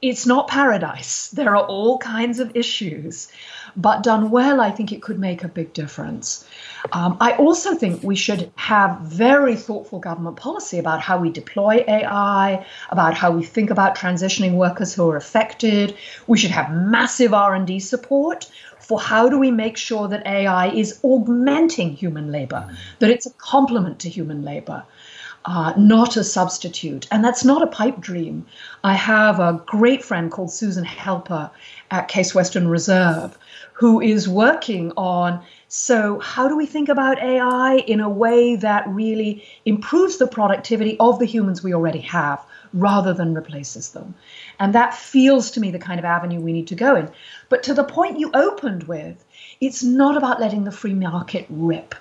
it's 0.02 0.26
not 0.26 0.48
paradise. 0.48 1.30
There 1.30 1.56
are 1.56 1.66
all 1.66 1.98
kinds 1.98 2.40
of 2.40 2.56
issues. 2.56 3.30
But 3.76 4.04
done 4.04 4.32
well, 4.32 4.60
I 4.60 4.72
think 4.72 4.92
it 4.92 5.02
could 5.02 5.20
make 5.20 5.44
a 5.44 5.48
big 5.48 5.74
difference. 5.74 6.46
Um, 6.92 7.18
I 7.20 7.34
also 7.34 7.76
think 7.76 8.02
we 8.04 8.16
should 8.16 8.52
have 8.56 9.02
very 9.02 9.56
thoughtful 9.56 10.00
government 10.00 10.38
policy 10.38 10.80
about 10.80 11.02
how 11.02 11.20
we 11.20 11.30
deploy 11.30 11.84
AI, 11.88 12.66
about 12.90 13.14
how 13.14 13.32
we 13.32 13.44
think 13.44 13.70
about 13.70 13.96
transitioning 13.96 14.54
workers 14.54 14.94
who 14.94 15.10
are 15.10 15.18
affected. 15.18 15.96
We 16.26 16.38
should 16.38 16.52
have 16.52 16.72
massive 16.72 17.34
R&D 17.34 17.80
support 17.80 18.50
for 18.80 19.00
how 19.00 19.30
do 19.30 19.38
we 19.38 19.52
make 19.52 19.78
sure 19.78 20.08
that 20.08 20.26
AI 20.26 20.70
is 20.70 21.00
augmenting 21.04 21.96
human 21.96 22.32
labor, 22.32 22.76
that 22.98 23.12
it's 23.12 23.28
a 23.28 23.34
complement 23.34 24.00
to 24.00 24.10
human 24.10 24.44
labor. 24.44 24.84
Uh, 25.46 25.74
not 25.78 26.18
a 26.18 26.24
substitute. 26.24 27.08
And 27.12 27.24
that's 27.24 27.46
not 27.46 27.64
a 27.64 27.68
pipe 27.68 28.00
dream. 28.00 28.46
I 28.84 28.94
have 28.94 29.40
a 29.40 29.64
great 29.66 30.04
friend 30.04 30.30
called 30.30 30.52
Susan 30.52 30.84
Helper 30.84 31.50
at 31.90 32.08
Case 32.08 32.36
Western 32.36 32.68
Reserve 32.68 33.38
who 33.80 34.02
is 34.02 34.28
working 34.28 34.92
on 34.98 35.42
so, 35.72 36.20
how 36.20 36.48
do 36.48 36.58
we 36.58 36.66
think 36.66 36.90
about 36.90 37.22
AI 37.22 37.76
in 37.76 38.00
a 38.00 38.10
way 38.10 38.56
that 38.56 38.88
really 38.90 39.44
improves 39.66 40.18
the 40.18 40.28
productivity 40.28 40.98
of 41.00 41.20
the 41.20 41.28
humans 41.28 41.64
we 41.64 41.76
already 41.76 42.02
have 42.02 42.44
rather 42.74 43.14
than 43.14 43.36
replaces 43.36 43.90
them? 43.90 44.16
And 44.60 44.74
that 44.74 44.96
feels 44.96 45.52
to 45.52 45.60
me 45.60 45.70
the 45.70 45.78
kind 45.78 46.00
of 46.00 46.06
avenue 46.06 46.42
we 46.42 46.54
need 46.54 46.68
to 46.68 46.76
go 46.76 46.96
in. 46.96 47.10
But 47.50 47.62
to 47.64 47.76
the 47.76 47.84
point 47.84 48.20
you 48.20 48.32
opened 48.34 48.84
with, 48.84 49.24
it's 49.62 49.84
not 49.84 50.18
about 50.18 50.42
letting 50.42 50.64
the 50.64 50.72
free 50.72 50.96
market 50.96 51.46
rip. 51.50 51.94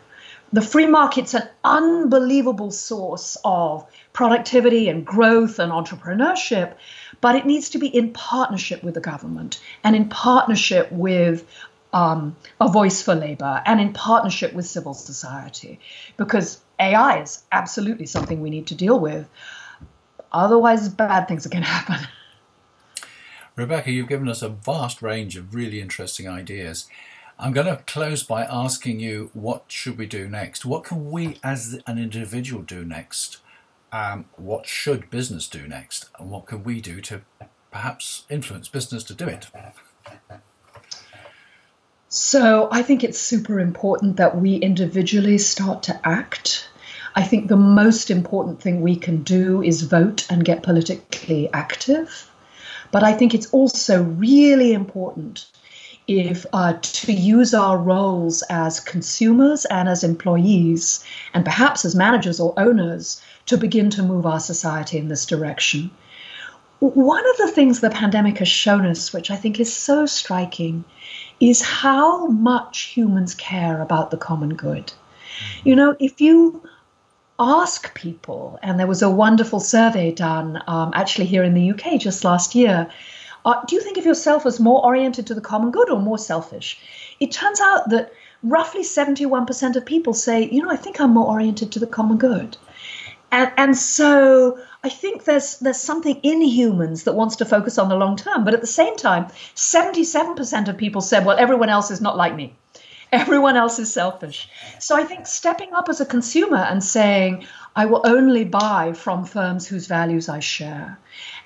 The 0.52 0.62
free 0.62 0.86
market's 0.86 1.34
an 1.34 1.48
unbelievable 1.62 2.70
source 2.70 3.36
of 3.44 3.86
productivity 4.12 4.88
and 4.88 5.04
growth 5.04 5.58
and 5.58 5.70
entrepreneurship, 5.70 6.74
but 7.20 7.36
it 7.36 7.44
needs 7.44 7.70
to 7.70 7.78
be 7.78 7.86
in 7.86 8.12
partnership 8.12 8.82
with 8.82 8.94
the 8.94 9.00
government 9.00 9.60
and 9.84 9.94
in 9.94 10.08
partnership 10.08 10.90
with 10.90 11.46
um, 11.92 12.36
a 12.60 12.68
voice 12.68 13.02
for 13.02 13.14
labor 13.14 13.62
and 13.64 13.80
in 13.80 13.92
partnership 13.92 14.52
with 14.52 14.66
civil 14.66 14.94
society 14.94 15.80
because 16.16 16.60
AI 16.78 17.22
is 17.22 17.42
absolutely 17.52 18.06
something 18.06 18.40
we 18.40 18.50
need 18.50 18.68
to 18.68 18.74
deal 18.74 18.98
with. 18.98 19.28
Otherwise, 20.32 20.88
bad 20.88 21.28
things 21.28 21.46
are 21.46 21.50
going 21.50 21.64
to 21.64 21.68
happen. 21.68 22.06
Rebecca, 23.56 23.90
you've 23.90 24.08
given 24.08 24.28
us 24.28 24.42
a 24.42 24.48
vast 24.48 25.02
range 25.02 25.36
of 25.36 25.54
really 25.54 25.80
interesting 25.80 26.28
ideas. 26.28 26.86
I'm 27.40 27.52
going 27.52 27.68
to 27.68 27.76
close 27.84 28.24
by 28.24 28.42
asking 28.42 28.98
you 28.98 29.30
what 29.32 29.64
should 29.68 29.96
we 29.96 30.06
do 30.06 30.28
next? 30.28 30.64
What 30.64 30.82
can 30.82 31.12
we 31.12 31.38
as 31.44 31.80
an 31.86 31.96
individual 31.96 32.62
do 32.62 32.84
next? 32.84 33.38
Um, 33.92 34.24
what 34.36 34.66
should 34.66 35.08
business 35.08 35.48
do 35.48 35.68
next? 35.68 36.10
And 36.18 36.30
what 36.30 36.46
can 36.46 36.64
we 36.64 36.80
do 36.80 37.00
to 37.02 37.22
perhaps 37.70 38.24
influence 38.28 38.68
business 38.68 39.04
to 39.04 39.14
do 39.14 39.28
it? 39.28 39.46
So 42.08 42.68
I 42.72 42.82
think 42.82 43.04
it's 43.04 43.20
super 43.20 43.60
important 43.60 44.16
that 44.16 44.36
we 44.36 44.56
individually 44.56 45.38
start 45.38 45.84
to 45.84 46.00
act. 46.02 46.68
I 47.14 47.22
think 47.22 47.46
the 47.46 47.56
most 47.56 48.10
important 48.10 48.60
thing 48.60 48.80
we 48.80 48.96
can 48.96 49.22
do 49.22 49.62
is 49.62 49.82
vote 49.82 50.26
and 50.28 50.44
get 50.44 50.64
politically 50.64 51.48
active. 51.52 52.28
But 52.90 53.04
I 53.04 53.12
think 53.12 53.32
it's 53.32 53.52
also 53.52 54.02
really 54.02 54.72
important 54.72 55.46
if 56.08 56.46
uh, 56.54 56.72
to 56.80 57.12
use 57.12 57.52
our 57.52 57.76
roles 57.76 58.42
as 58.48 58.80
consumers 58.80 59.66
and 59.66 59.88
as 59.88 60.02
employees, 60.02 61.04
and 61.34 61.44
perhaps 61.44 61.84
as 61.84 61.94
managers 61.94 62.40
or 62.40 62.54
owners, 62.58 63.22
to 63.46 63.58
begin 63.58 63.90
to 63.90 64.02
move 64.02 64.26
our 64.26 64.40
society 64.40 64.98
in 64.98 65.08
this 65.08 65.26
direction. 65.26 65.90
One 66.80 67.28
of 67.28 67.36
the 67.36 67.48
things 67.48 67.80
the 67.80 67.90
pandemic 67.90 68.38
has 68.38 68.48
shown 68.48 68.86
us, 68.86 69.12
which 69.12 69.30
I 69.30 69.36
think 69.36 69.60
is 69.60 69.72
so 69.72 70.06
striking, 70.06 70.84
is 71.40 71.60
how 71.60 72.26
much 72.28 72.82
humans 72.82 73.34
care 73.34 73.82
about 73.82 74.10
the 74.10 74.16
common 74.16 74.54
good. 74.54 74.92
You 75.64 75.76
know, 75.76 75.96
if 76.00 76.20
you 76.20 76.62
ask 77.38 77.94
people, 77.94 78.58
and 78.62 78.78
there 78.78 78.86
was 78.86 79.02
a 79.02 79.10
wonderful 79.10 79.60
survey 79.60 80.10
done 80.12 80.62
um, 80.66 80.92
actually 80.94 81.26
here 81.26 81.44
in 81.44 81.54
the 81.54 81.70
UK 81.70 82.00
just 82.00 82.24
last 82.24 82.54
year. 82.54 82.88
Uh, 83.48 83.64
do 83.64 83.74
you 83.76 83.80
think 83.80 83.96
of 83.96 84.04
yourself 84.04 84.44
as 84.44 84.60
more 84.60 84.84
oriented 84.84 85.26
to 85.26 85.32
the 85.32 85.40
common 85.40 85.70
good 85.70 85.88
or 85.88 85.98
more 85.98 86.18
selfish? 86.18 86.78
It 87.18 87.32
turns 87.32 87.62
out 87.62 87.88
that 87.88 88.12
roughly 88.42 88.82
71% 88.82 89.74
of 89.74 89.86
people 89.86 90.12
say, 90.12 90.50
you 90.50 90.62
know, 90.62 90.70
I 90.70 90.76
think 90.76 91.00
I'm 91.00 91.14
more 91.14 91.28
oriented 91.28 91.72
to 91.72 91.78
the 91.78 91.86
common 91.86 92.18
good. 92.18 92.58
And, 93.32 93.50
and 93.56 93.74
so 93.74 94.58
I 94.84 94.90
think 94.90 95.24
there's 95.24 95.58
there's 95.60 95.80
something 95.80 96.16
in 96.22 96.42
humans 96.42 97.04
that 97.04 97.14
wants 97.14 97.36
to 97.36 97.46
focus 97.46 97.78
on 97.78 97.88
the 97.88 97.96
long 97.96 98.16
term, 98.16 98.44
but 98.44 98.52
at 98.52 98.60
the 98.60 98.66
same 98.66 98.96
time, 98.96 99.28
77% 99.54 100.68
of 100.68 100.76
people 100.76 101.00
said, 101.00 101.24
"Well, 101.24 101.38
everyone 101.38 101.70
else 101.70 101.90
is 101.90 102.02
not 102.02 102.18
like 102.18 102.34
me. 102.34 102.54
Everyone 103.12 103.56
else 103.56 103.78
is 103.78 103.90
selfish." 103.90 104.48
So 104.78 104.94
I 104.94 105.04
think 105.04 105.26
stepping 105.26 105.72
up 105.72 105.88
as 105.88 106.00
a 106.02 106.06
consumer 106.06 106.58
and 106.70 106.84
saying, 106.84 107.46
"I 107.74 107.86
will 107.86 108.02
only 108.04 108.44
buy 108.44 108.92
from 108.92 109.24
firms 109.24 109.66
whose 109.66 109.86
values 109.86 110.28
I 110.28 110.40
share." 110.40 110.98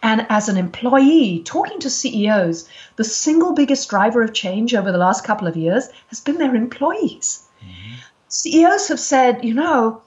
And 0.02 0.26
as 0.28 0.48
an 0.48 0.56
employee, 0.56 1.42
talking 1.44 1.78
to 1.80 1.90
CEOs, 1.90 2.68
the 2.96 3.04
single 3.04 3.52
biggest 3.52 3.88
driver 3.88 4.22
of 4.22 4.34
change 4.34 4.74
over 4.74 4.90
the 4.90 4.98
last 4.98 5.24
couple 5.24 5.46
of 5.46 5.56
years 5.56 5.88
has 6.08 6.20
been 6.20 6.38
their 6.38 6.54
employees. 6.54 7.46
Mm-hmm. 7.60 7.94
CEOs 8.28 8.88
have 8.88 9.00
said, 9.00 9.44
you 9.44 9.54
know, 9.54 10.02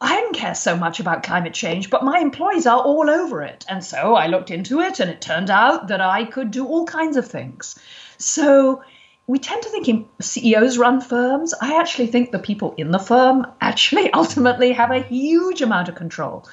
I 0.00 0.16
didn't 0.16 0.34
care 0.34 0.54
so 0.54 0.76
much 0.76 1.00
about 1.00 1.22
climate 1.22 1.54
change, 1.54 1.88
but 1.88 2.04
my 2.04 2.18
employees 2.18 2.66
are 2.66 2.80
all 2.80 3.08
over 3.08 3.42
it. 3.42 3.64
And 3.68 3.82
so 3.82 4.14
I 4.14 4.26
looked 4.26 4.50
into 4.50 4.80
it, 4.80 5.00
and 5.00 5.10
it 5.10 5.20
turned 5.20 5.48
out 5.48 5.88
that 5.88 6.00
I 6.00 6.24
could 6.24 6.50
do 6.50 6.66
all 6.66 6.84
kinds 6.84 7.16
of 7.16 7.26
things. 7.26 7.78
So 8.18 8.82
we 9.26 9.38
tend 9.38 9.62
to 9.62 9.70
think 9.70 10.08
CEOs 10.20 10.76
run 10.76 11.00
firms. 11.00 11.54
I 11.60 11.78
actually 11.80 12.08
think 12.08 12.30
the 12.30 12.38
people 12.38 12.74
in 12.76 12.90
the 12.90 12.98
firm 12.98 13.46
actually 13.60 14.10
ultimately 14.12 14.72
have 14.72 14.90
a 14.90 15.02
huge 15.02 15.62
amount 15.62 15.88
of 15.88 15.94
control. 15.94 16.46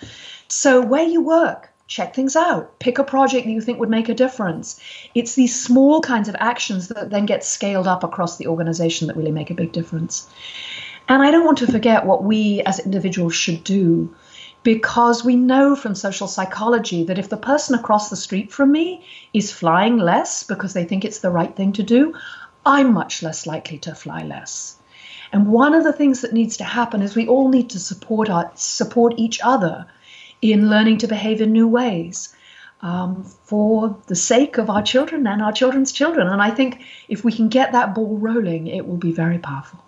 So 0.47 0.81
where 0.81 1.03
you 1.03 1.21
work, 1.21 1.72
check 1.93 2.15
things 2.15 2.35
out, 2.35 2.79
pick 2.79 2.97
a 2.97 3.03
project 3.03 3.45
that 3.45 3.51
you 3.51 3.61
think 3.61 3.79
would 3.79 3.89
make 3.89 4.09
a 4.09 4.15
difference. 4.15 4.79
It's 5.13 5.35
these 5.35 5.63
small 5.63 6.01
kinds 6.01 6.27
of 6.27 6.35
actions 6.39 6.87
that 6.87 7.11
then 7.11 7.27
get 7.27 7.43
scaled 7.43 7.87
up 7.87 8.03
across 8.03 8.37
the 8.37 8.47
organization 8.47 9.07
that 9.07 9.15
really 9.15 9.31
make 9.31 9.51
a 9.51 9.53
big 9.61 9.71
difference. 9.71 10.27
And 11.07 11.21
I 11.21 11.29
don't 11.29 11.45
want 11.45 11.59
to 11.59 11.71
forget 11.71 12.07
what 12.07 12.23
we 12.23 12.63
as 12.65 12.79
individuals 12.79 13.35
should 13.35 13.63
do 13.63 14.15
because 14.63 15.23
we 15.23 15.35
know 15.35 15.75
from 15.75 15.93
social 15.93 16.27
psychology 16.27 17.03
that 17.03 17.19
if 17.19 17.29
the 17.29 17.37
person 17.37 17.75
across 17.75 18.09
the 18.09 18.15
street 18.15 18.51
from 18.51 18.71
me 18.71 19.05
is 19.31 19.51
flying 19.51 19.97
less 19.97 20.41
because 20.41 20.73
they 20.73 20.85
think 20.85 21.05
it's 21.05 21.19
the 21.19 21.29
right 21.29 21.55
thing 21.55 21.73
to 21.73 21.83
do, 21.83 22.15
I'm 22.65 22.91
much 22.91 23.21
less 23.21 23.45
likely 23.45 23.77
to 23.79 23.93
fly 23.93 24.23
less. 24.23 24.77
And 25.31 25.47
one 25.47 25.75
of 25.75 25.83
the 25.83 25.93
things 25.93 26.21
that 26.21 26.33
needs 26.33 26.57
to 26.57 26.63
happen 26.63 27.03
is 27.03 27.15
we 27.15 27.27
all 27.27 27.49
need 27.49 27.69
to 27.69 27.79
support 27.79 28.31
our, 28.31 28.51
support 28.55 29.13
each 29.17 29.39
other 29.43 29.85
in 30.51 30.69
learning 30.69 30.97
to 30.99 31.07
behave 31.07 31.41
in 31.41 31.51
new 31.51 31.67
ways 31.67 32.35
um, 32.81 33.23
for 33.23 33.97
the 34.07 34.15
sake 34.15 34.57
of 34.57 34.69
our 34.69 34.83
children 34.83 35.25
and 35.25 35.41
our 35.41 35.53
children's 35.53 35.91
children. 35.91 36.27
And 36.27 36.41
I 36.41 36.51
think 36.51 36.81
if 37.07 37.23
we 37.23 37.31
can 37.31 37.47
get 37.47 37.71
that 37.71 37.95
ball 37.95 38.17
rolling, 38.17 38.67
it 38.67 38.85
will 38.85 38.97
be 38.97 39.13
very 39.13 39.39
powerful. 39.39 39.83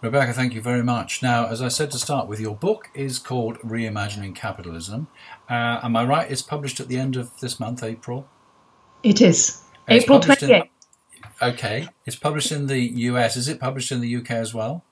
Rebecca, 0.00 0.32
thank 0.32 0.54
you 0.54 0.62
very 0.62 0.82
much. 0.82 1.22
Now, 1.22 1.46
as 1.46 1.60
I 1.60 1.68
said 1.68 1.90
to 1.90 1.98
start 1.98 2.26
with, 2.26 2.40
your 2.40 2.54
book 2.56 2.88
is 2.94 3.18
called 3.18 3.58
Reimagining 3.58 4.34
Capitalism. 4.34 5.08
Uh, 5.48 5.80
am 5.82 5.94
I 5.94 6.04
right? 6.06 6.30
It's 6.30 6.40
published 6.40 6.80
at 6.80 6.88
the 6.88 6.96
end 6.96 7.16
of 7.16 7.38
this 7.40 7.60
month, 7.60 7.82
April? 7.82 8.26
It 9.02 9.20
is. 9.20 9.62
It's 9.86 10.04
April 10.04 10.20
28th. 10.20 10.68
okay. 11.42 11.88
It's 12.06 12.16
published 12.16 12.50
in 12.50 12.66
the 12.66 12.80
US. 12.80 13.36
Is 13.36 13.48
it 13.48 13.60
published 13.60 13.92
in 13.92 14.00
the 14.00 14.16
UK 14.16 14.30
as 14.30 14.54
well? 14.54 14.82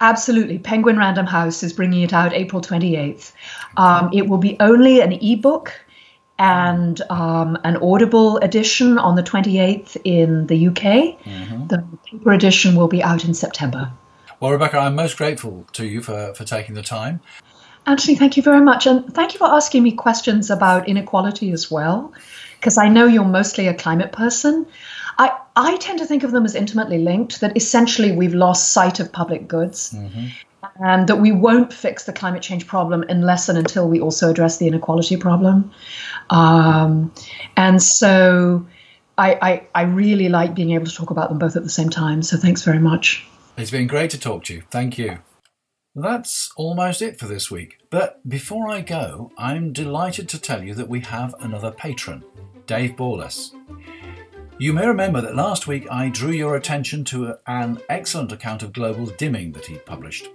Absolutely. 0.00 0.58
Penguin 0.58 0.98
Random 0.98 1.26
House 1.26 1.62
is 1.62 1.72
bringing 1.72 2.02
it 2.02 2.12
out 2.12 2.34
April 2.34 2.60
28th. 2.60 3.32
Um, 3.76 4.10
it 4.12 4.28
will 4.28 4.38
be 4.38 4.56
only 4.60 5.00
an 5.00 5.12
ebook 5.12 5.72
and 6.38 7.00
um, 7.10 7.56
an 7.64 7.78
Audible 7.78 8.36
edition 8.38 8.98
on 8.98 9.14
the 9.14 9.22
28th 9.22 9.96
in 10.04 10.46
the 10.48 10.68
UK. 10.68 11.18
Mm-hmm. 11.24 11.68
The 11.68 11.84
paper 12.04 12.32
edition 12.32 12.76
will 12.76 12.88
be 12.88 13.02
out 13.02 13.24
in 13.24 13.32
September. 13.32 13.90
Well, 14.38 14.50
Rebecca, 14.50 14.78
I'm 14.78 14.94
most 14.94 15.16
grateful 15.16 15.66
to 15.72 15.86
you 15.86 16.02
for, 16.02 16.34
for 16.34 16.44
taking 16.44 16.74
the 16.74 16.82
time. 16.82 17.20
Anthony, 17.86 18.16
thank 18.16 18.36
you 18.36 18.42
very 18.42 18.60
much. 18.60 18.86
And 18.86 19.14
thank 19.14 19.32
you 19.32 19.38
for 19.38 19.46
asking 19.46 19.82
me 19.82 19.92
questions 19.92 20.50
about 20.50 20.88
inequality 20.88 21.52
as 21.52 21.70
well, 21.70 22.12
because 22.58 22.76
I 22.76 22.88
know 22.88 23.06
you're 23.06 23.24
mostly 23.24 23.68
a 23.68 23.74
climate 23.74 24.12
person. 24.12 24.66
I, 25.18 25.38
I 25.56 25.76
tend 25.76 25.98
to 26.00 26.06
think 26.06 26.22
of 26.22 26.32
them 26.32 26.44
as 26.44 26.54
intimately 26.54 26.98
linked, 26.98 27.40
that 27.40 27.56
essentially 27.56 28.12
we've 28.12 28.34
lost 28.34 28.72
sight 28.72 29.00
of 29.00 29.12
public 29.12 29.48
goods. 29.48 29.94
Mm-hmm. 29.94 30.26
And 30.80 31.08
that 31.08 31.16
we 31.16 31.30
won't 31.30 31.72
fix 31.72 32.04
the 32.04 32.12
climate 32.12 32.42
change 32.42 32.66
problem 32.66 33.04
unless 33.08 33.48
and 33.48 33.56
until 33.56 33.88
we 33.88 34.00
also 34.00 34.30
address 34.30 34.56
the 34.58 34.66
inequality 34.66 35.16
problem. 35.16 35.70
Um, 36.28 37.12
and 37.56 37.80
so 37.80 38.66
I, 39.16 39.38
I, 39.40 39.68
I 39.74 39.82
really 39.82 40.28
like 40.28 40.54
being 40.54 40.72
able 40.72 40.86
to 40.86 40.94
talk 40.94 41.10
about 41.10 41.28
them 41.28 41.38
both 41.38 41.56
at 41.56 41.62
the 41.62 41.70
same 41.70 41.88
time. 41.88 42.22
So 42.22 42.36
thanks 42.36 42.62
very 42.62 42.80
much. 42.80 43.24
It's 43.56 43.70
been 43.70 43.86
great 43.86 44.10
to 44.10 44.18
talk 44.18 44.44
to 44.44 44.54
you. 44.54 44.62
Thank 44.70 44.98
you. 44.98 45.18
That's 45.94 46.50
almost 46.56 47.00
it 47.00 47.18
for 47.18 47.26
this 47.26 47.50
week. 47.50 47.78
But 47.88 48.28
before 48.28 48.68
I 48.68 48.82
go, 48.82 49.30
I'm 49.38 49.72
delighted 49.72 50.28
to 50.30 50.38
tell 50.40 50.62
you 50.62 50.74
that 50.74 50.88
we 50.88 51.00
have 51.00 51.34
another 51.40 51.70
patron, 51.70 52.24
Dave 52.66 52.96
Borlace. 52.96 53.52
You 54.58 54.72
may 54.72 54.86
remember 54.86 55.20
that 55.20 55.36
last 55.36 55.66
week 55.66 55.86
I 55.90 56.08
drew 56.08 56.30
your 56.30 56.56
attention 56.56 57.04
to 57.06 57.34
an 57.46 57.78
excellent 57.90 58.32
account 58.32 58.62
of 58.62 58.72
global 58.72 59.04
dimming 59.04 59.52
that 59.52 59.66
he 59.66 59.76
published. 59.76 60.30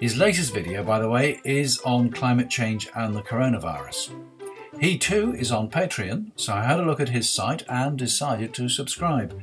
His 0.00 0.16
latest 0.16 0.52
video, 0.52 0.82
by 0.82 0.98
the 0.98 1.08
way, 1.08 1.40
is 1.44 1.78
on 1.84 2.10
climate 2.10 2.50
change 2.50 2.88
and 2.96 3.14
the 3.14 3.22
coronavirus. 3.22 4.10
He 4.80 4.98
too 4.98 5.36
is 5.36 5.52
on 5.52 5.70
Patreon, 5.70 6.32
so 6.34 6.52
I 6.52 6.64
had 6.64 6.80
a 6.80 6.84
look 6.84 6.98
at 6.98 7.10
his 7.10 7.32
site 7.32 7.62
and 7.68 7.96
decided 7.96 8.52
to 8.54 8.68
subscribe. 8.68 9.40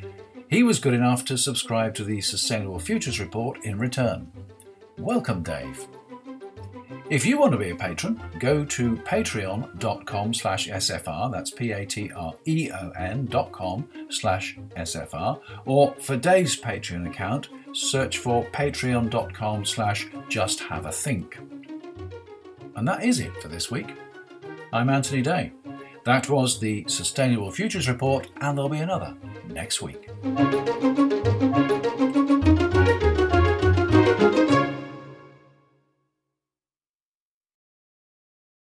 He 0.49 0.61
was 0.61 0.79
good 0.79 0.93
enough 0.93 1.23
to 1.25 1.37
subscribe 1.37 1.95
to 1.95 2.03
the 2.03 2.19
Sustainable 2.19 2.79
Futures 2.79 3.21
Report 3.21 3.63
in 3.63 3.79
return. 3.79 4.29
Welcome, 4.97 5.41
Dave. 5.41 5.87
If 7.11 7.25
you 7.25 7.37
want 7.37 7.51
to 7.51 7.57
be 7.57 7.71
a 7.71 7.75
patron, 7.75 8.21
go 8.39 8.63
to 8.63 8.95
patreon.com 8.95 10.33
slash 10.33 10.69
SFR, 10.69 11.29
that's 11.29 11.51
P-A-T-R-E-O-N 11.51 13.25
dot 13.25 13.51
com 13.51 13.89
slash 14.09 14.57
SFR, 14.77 15.41
or 15.65 15.93
for 15.99 16.15
Dave's 16.15 16.55
Patreon 16.55 17.09
account, 17.09 17.49
search 17.73 18.19
for 18.19 18.45
patreon.com 18.51 19.65
slash 19.65 20.07
just 20.29 20.61
have 20.61 20.85
a 20.85 20.91
think. 20.93 21.37
And 22.77 22.87
that 22.87 23.03
is 23.03 23.19
it 23.19 23.35
for 23.41 23.49
this 23.49 23.69
week. 23.69 23.93
I'm 24.71 24.89
Anthony 24.89 25.21
Day. 25.21 25.51
That 26.05 26.29
was 26.29 26.61
the 26.61 26.85
Sustainable 26.87 27.51
Futures 27.51 27.89
Report, 27.89 28.29
and 28.39 28.57
there'll 28.57 28.69
be 28.69 28.77
another 28.77 29.17
next 29.49 29.81
week. 29.81 30.07